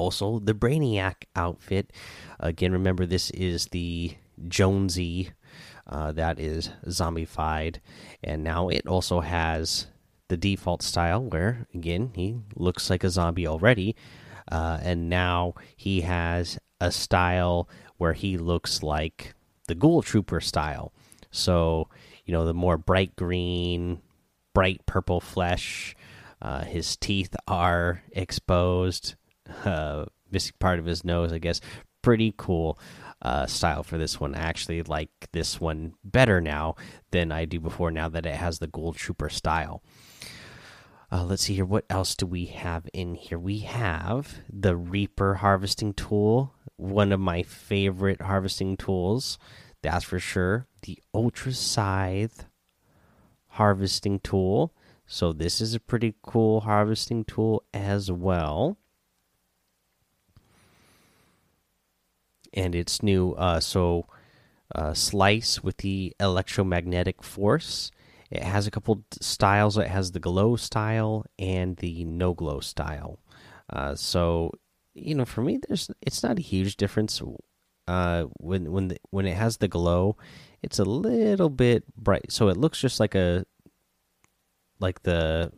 Also, 0.00 0.38
the 0.38 0.54
Brainiac 0.54 1.24
outfit. 1.36 1.92
Again, 2.38 2.72
remember 2.72 3.04
this 3.04 3.28
is 3.32 3.66
the 3.66 4.16
Jonesy 4.48 5.32
uh, 5.86 6.12
that 6.12 6.40
is 6.40 6.70
zombified, 6.86 7.80
and 8.24 8.42
now 8.42 8.70
it 8.70 8.86
also 8.86 9.20
has 9.20 9.88
the 10.28 10.38
default 10.38 10.82
style 10.82 11.22
where, 11.22 11.66
again, 11.74 12.12
he 12.14 12.36
looks 12.56 12.88
like 12.88 13.04
a 13.04 13.10
zombie 13.10 13.46
already, 13.46 13.94
uh, 14.50 14.78
and 14.80 15.10
now 15.10 15.52
he 15.76 16.00
has 16.00 16.58
a 16.80 16.90
style 16.90 17.68
where 17.98 18.14
he 18.14 18.38
looks 18.38 18.82
like 18.82 19.34
the 19.68 19.74
Ghoul 19.74 20.00
Trooper 20.00 20.40
style. 20.40 20.94
So, 21.30 21.88
you 22.24 22.32
know, 22.32 22.46
the 22.46 22.54
more 22.54 22.78
bright 22.78 23.16
green, 23.16 24.00
bright 24.54 24.80
purple 24.86 25.20
flesh. 25.20 25.94
Uh, 26.40 26.64
his 26.64 26.96
teeth 26.96 27.36
are 27.46 28.02
exposed 28.12 29.14
uh, 29.64 30.06
missing 30.30 30.54
part 30.58 30.78
of 30.78 30.86
his 30.86 31.04
nose, 31.04 31.32
I 31.32 31.38
guess. 31.38 31.60
Pretty 32.02 32.34
cool 32.36 32.78
uh, 33.20 33.46
style 33.46 33.82
for 33.82 33.98
this 33.98 34.18
one. 34.18 34.34
I 34.34 34.40
actually 34.40 34.82
like 34.82 35.10
this 35.32 35.60
one 35.60 35.94
better 36.02 36.40
now 36.40 36.76
than 37.10 37.30
I 37.30 37.44
do 37.44 37.60
before. 37.60 37.90
Now 37.90 38.08
that 38.08 38.26
it 38.26 38.36
has 38.36 38.58
the 38.58 38.66
Ghoul 38.66 38.92
Trooper 38.92 39.28
style. 39.28 39.82
Uh, 41.12 41.24
let's 41.24 41.42
see 41.42 41.54
here. 41.54 41.64
What 41.64 41.84
else 41.90 42.14
do 42.14 42.24
we 42.24 42.46
have 42.46 42.88
in 42.94 43.16
here? 43.16 43.38
We 43.38 43.58
have 43.60 44.38
the 44.48 44.76
Reaper 44.76 45.34
harvesting 45.34 45.92
tool 45.92 46.54
one 46.80 47.12
of 47.12 47.20
my 47.20 47.42
favorite 47.42 48.22
harvesting 48.22 48.76
tools, 48.76 49.38
that's 49.82 50.04
for 50.04 50.18
sure. 50.18 50.66
The 50.82 50.98
Ultra 51.14 51.52
Scythe 51.52 52.46
harvesting 53.48 54.20
tool. 54.20 54.74
So, 55.06 55.32
this 55.32 55.60
is 55.60 55.74
a 55.74 55.80
pretty 55.80 56.14
cool 56.22 56.60
harvesting 56.60 57.24
tool 57.24 57.64
as 57.74 58.10
well. 58.10 58.78
And 62.52 62.74
it's 62.74 63.02
new. 63.02 63.32
Uh, 63.32 63.60
so, 63.60 64.06
uh, 64.74 64.94
Slice 64.94 65.62
with 65.62 65.78
the 65.78 66.14
electromagnetic 66.20 67.22
force. 67.22 67.90
It 68.30 68.42
has 68.42 68.66
a 68.66 68.70
couple 68.70 69.04
styles. 69.20 69.76
It 69.76 69.88
has 69.88 70.12
the 70.12 70.20
glow 70.20 70.56
style 70.56 71.26
and 71.38 71.76
the 71.76 72.04
no 72.04 72.32
glow 72.34 72.60
style. 72.60 73.18
Uh, 73.68 73.94
so 73.94 74.52
you 74.94 75.14
know, 75.14 75.24
for 75.24 75.42
me, 75.42 75.58
there's 75.68 75.90
it's 76.02 76.22
not 76.22 76.38
a 76.38 76.42
huge 76.42 76.76
difference. 76.76 77.22
Uh, 77.86 78.24
when 78.38 78.70
when 78.72 78.88
the, 78.88 78.96
when 79.10 79.26
it 79.26 79.36
has 79.36 79.56
the 79.56 79.68
glow, 79.68 80.16
it's 80.62 80.78
a 80.78 80.84
little 80.84 81.50
bit 81.50 81.84
bright, 81.96 82.30
so 82.30 82.48
it 82.48 82.56
looks 82.56 82.80
just 82.80 83.00
like 83.00 83.14
a 83.14 83.44
like 84.78 85.02
the 85.02 85.52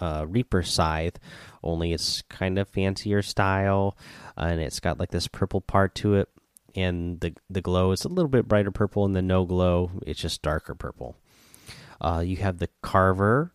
uh, 0.00 0.26
Reaper 0.28 0.62
scythe, 0.62 1.18
only 1.62 1.92
it's 1.92 2.22
kind 2.22 2.58
of 2.58 2.68
fancier 2.68 3.22
style, 3.22 3.96
and 4.36 4.60
it's 4.60 4.80
got 4.80 4.98
like 4.98 5.10
this 5.10 5.28
purple 5.28 5.60
part 5.60 5.94
to 5.96 6.14
it, 6.14 6.28
and 6.74 7.20
the 7.20 7.34
the 7.48 7.62
glow 7.62 7.92
is 7.92 8.04
a 8.04 8.08
little 8.08 8.28
bit 8.28 8.48
brighter 8.48 8.70
purple, 8.70 9.04
and 9.04 9.16
the 9.16 9.22
no 9.22 9.44
glow 9.44 9.90
it's 10.06 10.20
just 10.20 10.42
darker 10.42 10.74
purple. 10.74 11.16
Uh, 12.00 12.22
you 12.24 12.36
have 12.36 12.58
the 12.58 12.68
Carver 12.82 13.52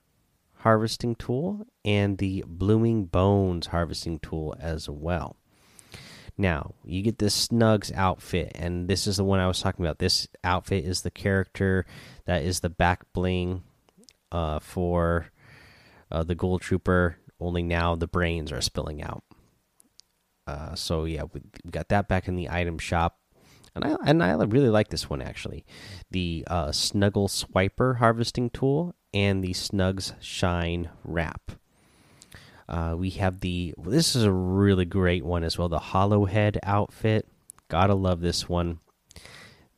harvesting 0.58 1.16
tool 1.16 1.66
and 1.84 2.18
the 2.18 2.44
Blooming 2.48 3.06
Bones 3.06 3.68
harvesting 3.68 4.20
tool 4.20 4.56
as 4.60 4.90
well. 4.90 5.36
Now, 6.38 6.74
you 6.84 7.02
get 7.02 7.20
this 7.20 7.48
Snugs 7.48 7.94
outfit, 7.94 8.52
and 8.56 8.88
this 8.88 9.06
is 9.06 9.18
the 9.18 9.24
one 9.24 9.40
I 9.40 9.48
was 9.48 9.62
talking 9.62 9.86
about. 9.86 10.00
This 10.00 10.28
outfit 10.44 10.86
is 10.86 11.02
the 11.02 11.12
character 11.12 11.86
that 12.26 12.44
is 12.44 12.62
the 12.62 12.70
back 12.70 13.02
bling 13.14 13.64
uh, 14.32 14.60
for 14.60 15.28
uh, 16.12 16.24
the 16.24 16.36
Ghoul 16.36 16.60
Trooper, 16.60 17.18
only 17.40 17.64
now 17.64 17.96
the 17.96 18.08
brains 18.08 18.52
are 18.52 18.62
spilling 18.62 19.02
out. 19.02 19.24
Uh, 20.48 20.76
so, 20.76 21.06
yeah, 21.06 21.24
we 21.34 21.42
got 21.70 21.90
that 21.90 22.08
back 22.08 22.28
in 22.28 22.36
the 22.36 22.50
item 22.50 22.78
shop 22.78 23.18
and 23.76 23.84
I 23.86 23.96
and 24.06 24.24
I 24.24 24.34
really 24.34 24.70
like 24.70 24.90
this 24.90 25.10
one 25.10 25.22
actually, 25.22 25.66
the 26.10 26.44
uh, 26.48 26.72
Snuggle 26.72 27.28
Swiper 27.28 27.98
harvesting 27.98 28.50
tool 28.50 28.96
and 29.14 29.44
the 29.44 29.54
Snugs 29.54 30.14
Shine 30.20 30.90
wrap. 31.04 31.52
Uh, 32.68 32.96
we 32.98 33.12
have 33.12 33.40
the 33.40 33.74
well, 33.78 33.92
this 33.92 34.16
is 34.16 34.24
a 34.24 34.32
really 34.32 34.86
great 34.86 35.24
one 35.24 35.44
as 35.44 35.58
well. 35.58 35.70
The 35.70 35.80
Hollow 35.80 36.26
Head 36.26 36.60
outfit, 36.64 37.28
gotta 37.70 37.96
love 37.96 38.22
this 38.22 38.50
one. 38.50 38.80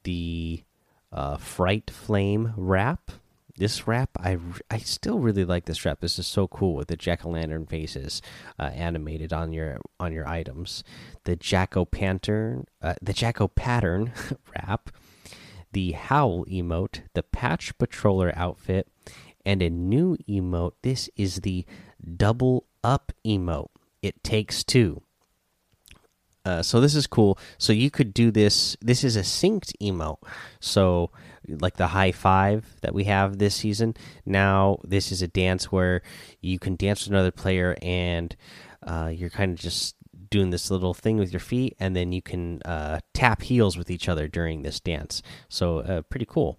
The 0.04 0.64
uh, 1.12 1.38
Fright 1.38 1.92
Flame 1.92 2.54
wrap 2.58 3.12
this 3.58 3.88
wrap 3.88 4.10
I 4.18 4.38
I 4.72 4.80
still 4.80 5.20
really 5.20 5.46
like 5.46 5.66
this 5.66 5.86
wrap. 5.86 6.00
This 6.00 6.18
is 6.18 6.28
so 6.28 6.48
cool 6.48 6.76
with 6.76 6.88
the 6.88 6.98
jack 6.98 7.26
o' 7.26 7.30
lantern 7.30 7.66
faces 7.66 8.22
uh, 8.58 8.64
animated 8.74 9.32
on 9.32 9.54
your 9.54 9.80
on 10.00 10.12
your 10.12 10.28
items. 10.28 10.84
The 11.26 11.36
Jacko 11.36 11.86
pattern, 11.86 12.66
uh, 12.82 12.96
the 13.02 13.14
Jacko 13.14 13.48
pattern 13.48 14.12
wrap, 14.54 14.90
the 15.72 15.92
howl 15.92 16.46
emote, 16.46 17.04
the 17.14 17.24
patch 17.24 17.78
patroller 17.78 18.36
outfit, 18.36 18.88
and 19.46 19.62
a 19.62 19.70
new 19.70 20.18
emote. 20.28 20.74
This 20.82 21.10
is 21.16 21.38
the 21.38 21.66
double 22.18 22.66
up 22.84 23.12
emote. 23.26 23.70
It 24.02 24.24
takes 24.24 24.64
two. 24.64 25.02
Uh, 26.46 26.62
so 26.62 26.82
this 26.82 26.94
is 26.94 27.08
cool. 27.08 27.38
So 27.58 27.72
you 27.72 27.90
could 27.90 28.14
do 28.14 28.30
this. 28.30 28.76
This 28.82 29.04
is 29.04 29.16
a 29.16 29.22
synced 29.22 29.72
emote. 29.82 30.18
So 30.60 31.12
like 31.48 31.78
the 31.78 31.88
high 31.88 32.12
five 32.12 32.66
that 32.82 32.94
we 32.94 33.06
have 33.06 33.38
this 33.38 33.56
season. 33.56 33.96
Now 34.26 34.80
this 34.84 35.12
is 35.12 35.22
a 35.22 35.28
dance 35.28 35.72
where 35.72 36.02
you 36.42 36.60
can 36.60 36.76
dance 36.76 37.06
with 37.06 37.12
another 37.12 37.32
player 37.32 37.76
and 37.82 38.36
uh, 38.86 39.12
you're 39.14 39.30
kind 39.30 39.54
of 39.54 39.60
just 39.60 39.96
doing 40.30 40.50
this 40.50 40.72
little 40.72 40.96
thing 40.96 41.18
with 41.18 41.32
your 41.32 41.40
feet, 41.40 41.76
and 41.80 41.96
then 41.96 42.12
you 42.12 42.22
can 42.22 42.60
uh, 42.64 43.00
tap 43.14 43.44
heels 43.44 43.78
with 43.78 43.92
each 43.92 44.10
other 44.10 44.28
during 44.28 44.64
this 44.64 44.80
dance. 44.80 45.22
So 45.48 45.80
uh, 45.80 46.02
pretty 46.02 46.26
cool. 46.26 46.58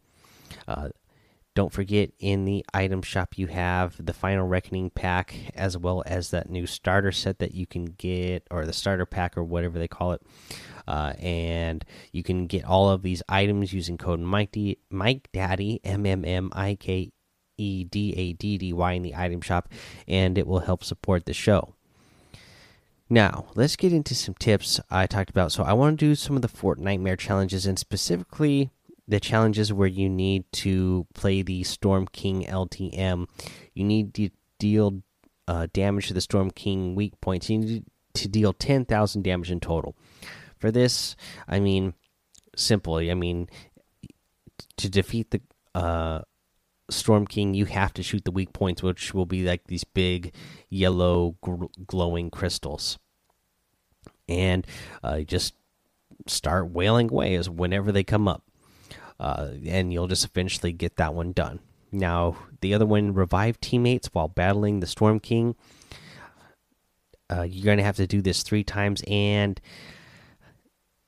Uh, 0.68 0.90
don't 1.54 1.72
forget 1.72 2.10
in 2.18 2.44
the 2.44 2.64
item 2.72 3.02
shop 3.02 3.38
you 3.38 3.46
have 3.46 4.04
the 4.04 4.12
final 4.12 4.46
reckoning 4.46 4.90
pack 4.90 5.52
as 5.54 5.78
well 5.78 6.02
as 6.06 6.30
that 6.30 6.50
new 6.50 6.66
starter 6.66 7.12
set 7.12 7.38
that 7.38 7.54
you 7.54 7.66
can 7.66 7.84
get 7.84 8.46
or 8.50 8.66
the 8.66 8.72
starter 8.72 9.06
pack 9.06 9.36
or 9.36 9.44
whatever 9.44 9.78
they 9.78 9.88
call 9.88 10.12
it 10.12 10.22
uh, 10.86 11.14
and 11.18 11.84
you 12.12 12.22
can 12.22 12.46
get 12.46 12.64
all 12.64 12.90
of 12.90 13.02
these 13.02 13.22
items 13.28 13.72
using 13.72 13.98
code 13.98 14.20
Mike, 14.20 14.52
D 14.52 14.78
Mike 14.90 15.28
Daddy 15.32 15.80
M 15.84 16.06
M 16.06 16.24
M 16.24 16.50
I 16.52 16.76
K 16.76 17.12
E 17.56 17.84
D 17.84 18.14
A 18.16 18.32
D 18.32 18.58
D 18.58 18.72
Y 18.72 18.92
in 18.92 19.02
the 19.02 19.14
item 19.14 19.40
shop, 19.40 19.68
and 20.06 20.36
it 20.38 20.46
will 20.46 20.60
help 20.60 20.84
support 20.84 21.24
the 21.24 21.32
show. 21.32 21.74
Now, 23.10 23.46
let's 23.54 23.76
get 23.76 23.92
into 23.92 24.14
some 24.14 24.34
tips 24.34 24.80
I 24.90 25.06
talked 25.06 25.30
about. 25.30 25.52
So, 25.52 25.62
I 25.62 25.74
want 25.74 25.98
to 25.98 26.06
do 26.06 26.14
some 26.14 26.36
of 26.36 26.42
the 26.42 26.48
Fortnitemare 26.48 27.18
challenges, 27.18 27.66
and 27.66 27.78
specifically 27.78 28.70
the 29.06 29.20
challenges 29.20 29.72
where 29.72 29.88
you 29.88 30.08
need 30.08 30.44
to 30.52 31.06
play 31.14 31.42
the 31.42 31.62
Storm 31.64 32.06
King 32.06 32.44
LTM. 32.44 33.28
You 33.74 33.84
need 33.84 34.14
to 34.14 34.30
deal 34.58 35.02
uh, 35.46 35.66
damage 35.72 36.08
to 36.08 36.14
the 36.14 36.20
Storm 36.20 36.50
King 36.50 36.94
weak 36.94 37.20
points. 37.20 37.50
You 37.50 37.58
need 37.58 37.84
to 38.14 38.28
deal 38.28 38.52
10,000 38.52 39.22
damage 39.22 39.50
in 39.50 39.60
total. 39.60 39.94
For 40.58 40.70
this, 40.70 41.16
I 41.46 41.60
mean, 41.60 41.94
simply, 42.56 43.10
I 43.10 43.14
mean, 43.14 43.48
to 44.76 44.88
defeat 44.88 45.30
the 45.30 45.40
uh, 45.74 46.22
Storm 46.90 47.26
King, 47.26 47.54
you 47.54 47.66
have 47.66 47.92
to 47.94 48.02
shoot 48.02 48.24
the 48.24 48.30
weak 48.30 48.52
points, 48.52 48.82
which 48.82 49.12
will 49.12 49.26
be 49.26 49.44
like 49.44 49.64
these 49.66 49.84
big 49.84 50.32
yellow 50.70 51.36
glowing 51.86 52.30
crystals, 52.30 52.98
and 54.28 54.66
uh, 55.02 55.20
just 55.20 55.54
start 56.26 56.70
wailing 56.70 57.10
away 57.10 57.34
as 57.34 57.50
whenever 57.50 57.92
they 57.92 58.04
come 58.04 58.28
up, 58.28 58.42
uh, 59.20 59.50
and 59.66 59.92
you'll 59.92 60.08
just 60.08 60.24
eventually 60.24 60.72
get 60.72 60.96
that 60.96 61.14
one 61.14 61.32
done. 61.32 61.58
Now, 61.92 62.36
the 62.60 62.74
other 62.74 62.86
one, 62.86 63.14
revive 63.14 63.60
teammates 63.60 64.08
while 64.12 64.28
battling 64.28 64.80
the 64.80 64.86
Storm 64.86 65.20
King. 65.20 65.54
Uh, 67.30 67.42
you're 67.42 67.64
going 67.64 67.78
to 67.78 67.84
have 67.84 67.96
to 67.96 68.06
do 68.06 68.20
this 68.20 68.42
three 68.42 68.64
times, 68.64 69.02
and 69.06 69.60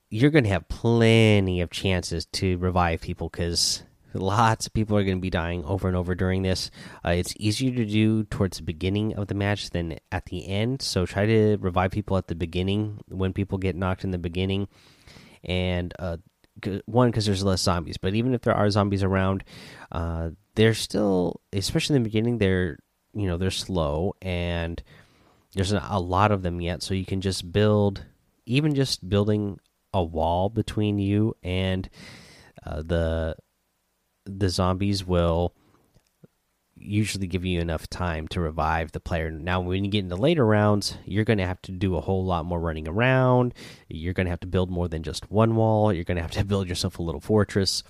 you're 0.09 0.31
going 0.31 0.43
to 0.43 0.49
have 0.49 0.67
plenty 0.67 1.61
of 1.61 1.69
chances 1.69 2.25
to 2.25 2.57
revive 2.57 3.01
people 3.01 3.29
because 3.29 3.83
lots 4.13 4.65
of 4.65 4.73
people 4.73 4.97
are 4.97 5.03
going 5.03 5.17
to 5.17 5.21
be 5.21 5.29
dying 5.29 5.63
over 5.65 5.87
and 5.87 5.97
over 5.97 6.15
during 6.15 6.43
this. 6.43 6.71
Uh, 7.05 7.09
it's 7.09 7.33
easier 7.37 7.75
to 7.75 7.85
do 7.85 8.23
towards 8.25 8.57
the 8.57 8.63
beginning 8.63 9.15
of 9.15 9.27
the 9.27 9.35
match 9.35 9.69
than 9.71 9.97
at 10.11 10.25
the 10.27 10.47
end. 10.47 10.81
So 10.81 11.05
try 11.05 11.25
to 11.25 11.57
revive 11.57 11.91
people 11.91 12.17
at 12.17 12.27
the 12.27 12.35
beginning 12.35 13.01
when 13.09 13.33
people 13.33 13.57
get 13.57 13.75
knocked 13.75 14.03
in 14.03 14.11
the 14.11 14.17
beginning. 14.17 14.67
And 15.43 15.93
uh, 15.99 16.17
one, 16.85 17.09
because 17.09 17.25
there's 17.25 17.43
less 17.43 17.61
zombies. 17.61 17.97
But 17.97 18.13
even 18.13 18.33
if 18.33 18.41
there 18.41 18.55
are 18.55 18.69
zombies 18.69 19.03
around, 19.03 19.43
uh, 19.91 20.31
they're 20.55 20.73
still, 20.73 21.41
especially 21.53 21.97
in 21.97 22.03
the 22.03 22.09
beginning, 22.09 22.37
they're 22.37 22.79
you 23.13 23.27
know 23.27 23.37
they're 23.37 23.49
slow 23.49 24.13
and 24.21 24.81
there's 25.53 25.71
a 25.71 25.99
lot 25.99 26.31
of 26.31 26.43
them 26.43 26.61
yet. 26.61 26.83
So 26.83 26.93
you 26.93 27.05
can 27.05 27.21
just 27.21 27.51
build, 27.51 28.05
even 28.45 28.75
just 28.75 29.07
building 29.07 29.59
a 29.97 30.03
wall 30.03 30.49
between 30.49 30.99
you 30.99 31.35
and 31.43 31.89
uh, 32.65 32.81
the 32.83 33.35
the 34.25 34.49
zombies 34.49 35.05
will 35.05 35.53
usually 36.75 37.27
give 37.27 37.45
you 37.45 37.59
enough 37.59 37.89
time 37.89 38.27
to 38.29 38.39
revive 38.39 38.91
the 38.91 38.99
player. 38.99 39.31
Now, 39.31 39.61
when 39.61 39.83
you 39.83 39.89
get 39.89 40.03
into 40.03 40.15
later 40.15 40.45
rounds, 40.45 40.97
you're 41.05 41.23
going 41.23 41.39
to 41.39 41.45
have 41.45 41.61
to 41.63 41.71
do 41.71 41.95
a 41.95 42.01
whole 42.01 42.25
lot 42.25 42.45
more 42.45 42.59
running 42.59 42.87
around. 42.87 43.53
You're 43.87 44.13
going 44.13 44.25
to 44.25 44.31
have 44.31 44.41
to 44.41 44.47
build 44.47 44.69
more 44.69 44.87
than 44.87 45.03
just 45.03 45.31
one 45.31 45.55
wall. 45.55 45.91
You're 45.91 46.03
going 46.03 46.17
to 46.17 46.21
have 46.21 46.31
to 46.31 46.45
build 46.45 46.69
yourself 46.69 46.99
a 46.99 47.03
little 47.03 47.21
fortress. 47.21 47.83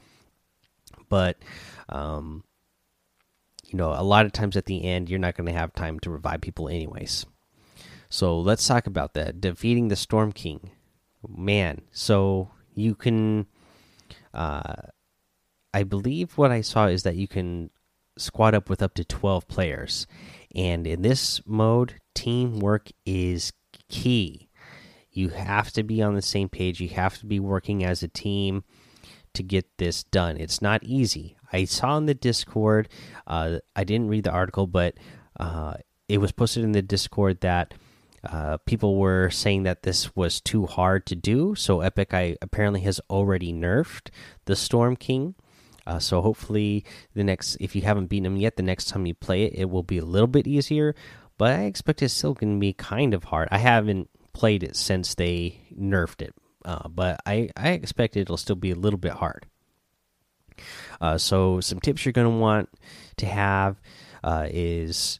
But, 1.10 1.38
um, 1.90 2.44
you 3.66 3.78
know, 3.78 3.92
a 3.92 4.04
lot 4.04 4.26
of 4.26 4.32
times 4.32 4.56
at 4.56 4.66
the 4.66 4.86
end, 4.86 5.10
you're 5.10 5.20
not 5.20 5.36
going 5.36 5.48
to 5.48 5.60
have 5.60 5.74
time 5.74 6.00
to 6.02 6.10
revive 6.10 6.42
people, 6.42 6.70
anyways. 6.70 7.26
So 8.10 8.40
let's 8.40 8.66
talk 8.66 8.88
about 8.88 9.14
that. 9.16 9.42
Defeating 9.42 9.90
the 9.90 9.96
Storm 9.96 10.32
King 10.32 10.72
man 11.28 11.82
so 11.92 12.50
you 12.76 12.96
can 12.96 13.46
uh 14.34 14.76
i 15.74 15.84
believe 15.84 16.38
what 16.38 16.52
i 16.52 16.62
saw 16.62 16.88
is 16.88 17.04
that 17.04 17.16
you 17.16 17.28
can 17.28 17.70
squad 18.18 18.56
up 18.56 18.70
with 18.70 18.82
up 18.82 18.94
to 18.96 19.06
12 19.06 19.48
players. 19.48 20.08
And 20.56 20.86
in 20.88 21.02
this 21.02 21.42
mode 21.46 21.96
teamwork 22.14 22.90
is 23.06 23.54
key. 23.90 24.50
You 25.12 25.30
have 25.30 25.72
to 25.74 25.84
be 25.84 26.02
on 26.02 26.16
the 26.16 26.22
same 26.22 26.50
page. 26.50 26.80
You 26.80 26.90
have 26.90 27.18
to 27.20 27.26
be 27.26 27.40
working 27.40 27.84
as 27.84 28.04
a 28.04 28.08
team 28.08 28.64
to 29.34 29.44
get 29.44 29.78
this 29.78 30.04
done. 30.04 30.38
It's 30.38 30.62
not 30.62 30.84
easy. 30.84 31.38
I 31.52 31.66
saw 31.66 31.98
in 31.98 32.08
the 32.08 32.14
discord 32.14 32.90
uh, 33.26 33.60
i 33.76 33.84
didn't 33.86 34.10
read 34.10 34.26
the 34.26 34.32
article 34.32 34.68
but 34.68 34.96
uh, 35.40 35.76
it 36.10 36.18
was 36.18 36.34
posted 36.34 36.64
in 36.64 36.74
the 36.74 36.82
discord 36.82 37.40
that 37.40 37.74
Uh, 38.32 38.58
people 38.66 38.98
were 38.98 39.30
saying 39.30 39.64
that 39.64 39.84
this 39.84 40.16
was 40.16 40.42
too 40.42 40.66
hard 40.66 41.06
to 41.06 41.16
do, 41.16 41.56
so 41.56 41.82
Epic 41.82 42.14
I 42.14 42.36
apparently 42.42 42.82
has 42.82 43.00
already 43.10 43.54
nerfed 43.54 44.10
the 44.46 44.56
Storm 44.56 44.96
King. 44.96 45.36
Uh, 45.86 46.00
so 46.00 46.22
hopefully, 46.22 46.84
the 47.14 47.24
next 47.24 47.56
if 47.62 47.76
you 47.76 47.84
haven't 47.84 48.08
beaten 48.08 48.26
him 48.26 48.36
yet, 48.36 48.58
the 48.58 48.64
next 48.64 48.90
time 48.90 49.06
you 49.06 49.14
play 49.14 49.44
it, 49.44 49.54
it 49.56 49.70
will 49.70 49.84
be 49.84 49.98
a 49.98 50.06
little 50.06 50.28
bit 50.28 50.46
easier. 50.46 50.94
But 51.38 51.52
I 51.52 51.64
expect 51.64 52.02
it's 52.02 52.14
still 52.14 52.34
going 52.34 52.56
to 52.56 52.60
be 52.60 52.74
kind 52.74 53.14
of 53.14 53.26
hard. 53.26 53.48
I 53.52 53.60
haven't 53.60 54.10
played 54.34 54.64
it 54.64 54.76
since 54.76 55.16
they 55.16 55.62
nerfed 55.80 56.22
it, 56.22 56.36
uh, 56.66 56.90
but 56.90 57.22
I 57.26 57.50
I 57.56 57.70
expect 57.70 58.18
it'll 58.18 58.36
still 58.36 58.58
be 58.58 58.72
a 58.72 58.76
little 58.76 59.00
bit 59.00 59.14
hard. 59.14 59.46
Uh, 61.00 61.18
so 61.18 61.62
some 61.62 61.80
tips 61.80 62.04
you're 62.04 62.12
going 62.12 62.30
to 62.30 62.38
want 62.38 62.70
to 63.18 63.26
have 63.26 63.80
uh, 64.24 64.48
is 64.50 65.20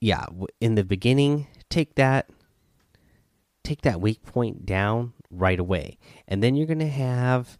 yeah 0.00 0.26
in 0.60 0.74
the 0.74 0.84
beginning 0.84 1.46
take 1.68 1.94
that 1.96 2.28
take 3.68 3.82
that 3.82 4.00
weak 4.00 4.22
point 4.22 4.64
down 4.64 5.12
right 5.30 5.60
away. 5.60 5.98
And 6.26 6.42
then 6.42 6.56
you're 6.56 6.66
going 6.66 6.78
to 6.78 6.88
have 6.88 7.58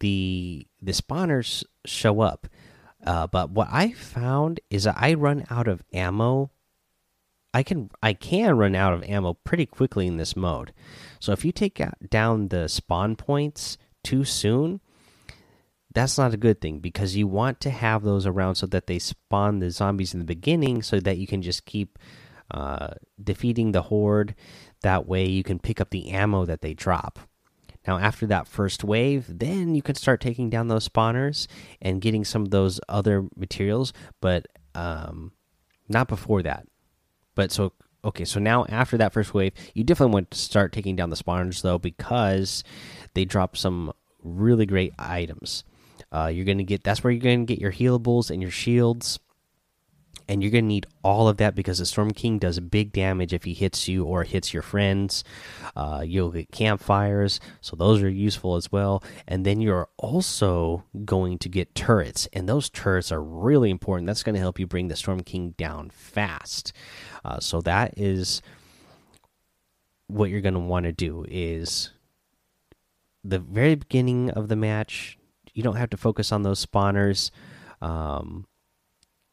the 0.00 0.66
the 0.80 0.92
spawners 0.92 1.64
show 1.86 2.20
up. 2.20 2.46
Uh, 3.04 3.26
but 3.26 3.50
what 3.50 3.68
i 3.70 3.92
found 3.92 4.60
is 4.68 4.86
i 4.86 5.14
run 5.14 5.46
out 5.50 5.68
of 5.68 5.82
ammo. 5.92 6.50
I 7.54 7.62
can 7.62 7.90
i 8.02 8.12
can 8.12 8.56
run 8.58 8.74
out 8.74 8.92
of 8.92 9.02
ammo 9.04 9.34
pretty 9.34 9.64
quickly 9.64 10.06
in 10.06 10.18
this 10.18 10.36
mode. 10.36 10.72
So 11.20 11.32
if 11.32 11.44
you 11.44 11.52
take 11.52 11.80
down 12.10 12.48
the 12.48 12.68
spawn 12.68 13.16
points 13.16 13.78
too 14.04 14.24
soon 14.24 14.80
that's 15.96 16.18
not 16.18 16.34
a 16.34 16.36
good 16.36 16.60
thing 16.60 16.78
because 16.78 17.16
you 17.16 17.26
want 17.26 17.58
to 17.58 17.70
have 17.70 18.02
those 18.02 18.26
around 18.26 18.56
so 18.56 18.66
that 18.66 18.86
they 18.86 18.98
spawn 18.98 19.60
the 19.60 19.70
zombies 19.70 20.12
in 20.12 20.20
the 20.20 20.26
beginning 20.26 20.82
so 20.82 21.00
that 21.00 21.16
you 21.16 21.26
can 21.26 21.40
just 21.40 21.64
keep 21.64 21.98
uh, 22.50 22.88
defeating 23.24 23.72
the 23.72 23.80
horde. 23.80 24.34
That 24.82 25.08
way 25.08 25.24
you 25.24 25.42
can 25.42 25.58
pick 25.58 25.80
up 25.80 25.88
the 25.88 26.10
ammo 26.10 26.44
that 26.44 26.60
they 26.60 26.74
drop. 26.74 27.18
Now 27.86 27.96
after 27.96 28.26
that 28.26 28.46
first 28.46 28.84
wave 28.84 29.24
then 29.26 29.74
you 29.74 29.80
can 29.80 29.94
start 29.94 30.20
taking 30.20 30.50
down 30.50 30.68
those 30.68 30.86
spawners 30.86 31.46
and 31.80 32.02
getting 32.02 32.26
some 32.26 32.42
of 32.42 32.50
those 32.50 32.78
other 32.90 33.24
materials 33.34 33.94
but 34.20 34.46
um, 34.74 35.32
not 35.88 36.08
before 36.08 36.42
that. 36.42 36.66
But 37.34 37.50
so 37.52 37.72
okay 38.04 38.26
so 38.26 38.38
now 38.38 38.66
after 38.68 38.98
that 38.98 39.14
first 39.14 39.32
wave 39.32 39.54
you 39.72 39.82
definitely 39.82 40.12
want 40.12 40.30
to 40.30 40.36
start 40.36 40.74
taking 40.74 40.94
down 40.94 41.08
the 41.08 41.16
spawners 41.16 41.62
though 41.62 41.78
because 41.78 42.64
they 43.14 43.24
drop 43.24 43.56
some 43.56 43.94
really 44.22 44.66
great 44.66 44.92
items 44.98 45.64
uh, 46.12 46.30
you're 46.32 46.44
going 46.44 46.58
to 46.58 46.64
get 46.64 46.84
that's 46.84 47.02
where 47.02 47.12
you're 47.12 47.20
going 47.22 47.46
to 47.46 47.54
get 47.54 47.60
your 47.60 47.72
healables 47.72 48.30
and 48.30 48.42
your 48.42 48.50
shields. 48.50 49.18
And 50.28 50.42
you're 50.42 50.50
going 50.50 50.64
to 50.64 50.68
need 50.68 50.86
all 51.04 51.28
of 51.28 51.36
that 51.36 51.54
because 51.54 51.78
the 51.78 51.86
Storm 51.86 52.10
King 52.10 52.40
does 52.40 52.58
big 52.58 52.90
damage 52.90 53.32
if 53.32 53.44
he 53.44 53.54
hits 53.54 53.86
you 53.86 54.04
or 54.04 54.24
hits 54.24 54.52
your 54.52 54.62
friends. 54.62 55.22
Uh, 55.76 56.02
you'll 56.04 56.32
get 56.32 56.50
campfires, 56.50 57.38
so 57.60 57.76
those 57.76 58.02
are 58.02 58.08
useful 58.08 58.56
as 58.56 58.72
well. 58.72 59.04
And 59.28 59.46
then 59.46 59.60
you're 59.60 59.88
also 59.98 60.82
going 61.04 61.38
to 61.38 61.48
get 61.48 61.76
turrets, 61.76 62.28
and 62.32 62.48
those 62.48 62.68
turrets 62.68 63.12
are 63.12 63.22
really 63.22 63.70
important. 63.70 64.08
That's 64.08 64.24
going 64.24 64.34
to 64.34 64.40
help 64.40 64.58
you 64.58 64.66
bring 64.66 64.88
the 64.88 64.96
Storm 64.96 65.20
King 65.20 65.54
down 65.56 65.90
fast. 65.90 66.72
Uh, 67.24 67.38
so 67.38 67.60
that 67.60 67.94
is 67.96 68.42
what 70.08 70.30
you're 70.30 70.40
going 70.40 70.54
to 70.54 70.60
want 70.60 70.86
to 70.86 70.92
do 70.92 71.24
is 71.28 71.90
the 73.22 73.38
very 73.38 73.74
beginning 73.74 74.30
of 74.30 74.48
the 74.48 74.56
match 74.56 75.15
you 75.56 75.62
don't 75.62 75.76
have 75.76 75.90
to 75.90 75.96
focus 75.96 76.32
on 76.32 76.42
those 76.42 76.64
spawners. 76.64 77.30
Um, 77.80 78.46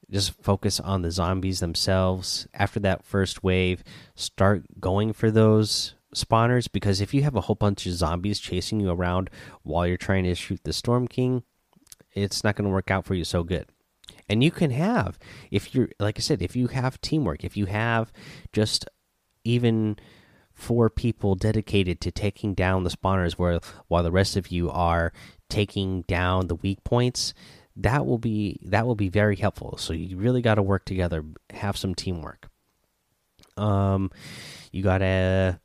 just 0.10 0.42
focus 0.42 0.80
on 0.80 1.02
the 1.02 1.12
zombies 1.12 1.60
themselves. 1.60 2.48
After 2.54 2.80
that 2.80 3.04
first 3.04 3.44
wave, 3.44 3.84
start 4.16 4.64
going 4.80 5.12
for 5.12 5.30
those 5.30 5.96
spawners 6.16 6.72
because 6.72 7.02
if 7.02 7.14
you 7.14 7.24
have 7.24 7.36
a 7.36 7.42
whole 7.42 7.56
bunch 7.56 7.86
of 7.86 7.92
zombies 7.92 8.40
chasing 8.40 8.80
you 8.80 8.90
around 8.90 9.30
while 9.64 9.86
you're 9.86 9.98
trying 9.98 10.24
to 10.24 10.34
shoot 10.34 10.62
the 10.64 10.72
Storm 10.72 11.10
King, 11.10 11.44
it's 12.14 12.42
not 12.42 12.56
going 12.56 12.66
to 12.66 12.74
work 12.74 12.90
out 12.90 13.04
for 13.04 13.16
you 13.16 13.26
so 13.26 13.44
good. 13.44 13.68
And 14.30 14.42
you 14.42 14.52
can 14.52 14.72
have, 14.72 15.20
if 15.52 15.76
you're, 15.76 15.90
like 16.00 16.18
I 16.18 16.22
said, 16.22 16.42
if 16.42 16.56
you 16.56 16.68
have 16.68 17.02
teamwork, 17.02 17.44
if 17.44 17.58
you 17.58 17.66
have 17.66 18.14
just 18.54 18.86
even 19.44 19.98
four 20.54 20.90
people 20.90 21.36
dedicated 21.36 22.00
to 22.02 22.12
taking 22.12 22.54
down 22.54 22.84
the 22.84 22.90
spawners 22.90 23.34
where 23.34 23.60
while 23.88 24.04
the 24.04 24.12
rest 24.12 24.38
of 24.38 24.50
you 24.50 24.70
are 24.70 25.12
taking 25.54 26.02
down 26.04 26.48
the 26.48 26.56
weak 26.56 26.84
points 26.84 27.34
that 27.76 28.06
will 28.06 28.18
be 28.18 28.60
that 28.63 28.86
will 28.86 28.96
be 28.96 29.10
very 29.10 29.36
helpful. 29.36 29.78
So 29.78 29.94
you 29.94 30.18
really 30.18 30.42
got 30.42 30.56
to 30.56 30.62
work 30.62 30.86
together 30.86 31.24
have 31.52 31.78
some 31.78 31.96
teamwork. 31.96 32.50
Um 33.58 34.12
you 34.72 34.84
got 34.84 35.00
to 35.00 35.60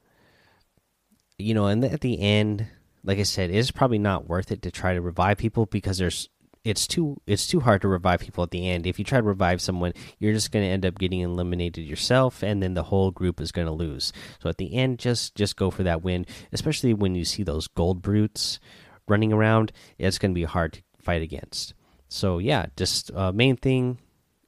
you 1.38 1.55
know 1.55 1.66
and 1.66 1.85
at 1.85 2.01
the 2.01 2.20
end 2.20 2.66
like 3.05 3.18
i 3.18 3.22
said 3.22 3.51
it's 3.51 3.70
probably 3.70 3.98
not 3.98 4.29
worth 4.29 4.51
it 4.51 4.61
to 4.61 4.70
try 4.72 4.92
to 4.92 5.01
revive 5.01 5.38
people 5.38 5.66
because 5.66 5.96
there's 5.96 6.29
it's 6.64 6.87
too 6.87 7.16
it's 7.27 7.46
too 7.46 7.61
hard 7.61 7.81
to 7.81 7.88
revive 7.88 8.20
people 8.20 8.44
at 8.44 8.51
the 8.51 8.68
end. 8.68 8.87
If 8.87 8.98
you 8.98 9.05
try 9.05 9.18
to 9.18 9.27
revive 9.27 9.61
someone 9.61 9.92
you're 10.18 10.35
just 10.35 10.51
going 10.51 10.64
to 10.64 10.70
end 10.70 10.85
up 10.85 10.98
getting 10.98 11.20
eliminated 11.20 11.85
yourself 11.85 12.42
and 12.42 12.62
then 12.62 12.74
the 12.74 12.83
whole 12.85 13.11
group 13.11 13.40
is 13.40 13.53
going 13.53 13.66
to 13.66 13.72
lose. 13.72 14.12
So 14.42 14.48
at 14.48 14.59
the 14.59 14.74
end 14.74 14.98
just 14.98 15.35
just 15.35 15.57
go 15.57 15.70
for 15.70 15.83
that 15.85 16.03
win 16.03 16.27
especially 16.53 16.92
when 16.92 17.14
you 17.14 17.24
see 17.24 17.42
those 17.42 17.68
gold 17.68 18.03
brutes 18.03 18.59
running 19.09 19.33
around, 19.33 19.73
it's 19.99 20.18
going 20.18 20.33
to 20.33 20.35
be 20.35 20.44
hard 20.44 20.75
to 20.75 20.83
fight 20.99 21.23
against. 21.23 21.75
So 22.09 22.38
yeah, 22.38 22.66
just 22.77 23.11
uh, 23.14 23.33
main 23.33 23.57
thing 23.57 23.99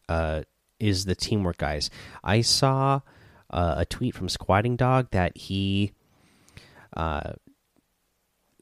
uh, 0.09 0.43
is 0.79 1.05
the 1.05 1.15
teamwork, 1.15 1.59
guys. 1.59 1.91
I 2.25 2.41
saw 2.41 3.01
uh, 3.51 3.75
a 3.79 3.85
tweet 3.85 4.15
from 4.15 4.29
Squatting 4.29 4.77
Dog 4.77 5.09
that 5.11 5.37
he, 5.37 5.93
uh, 6.97 7.33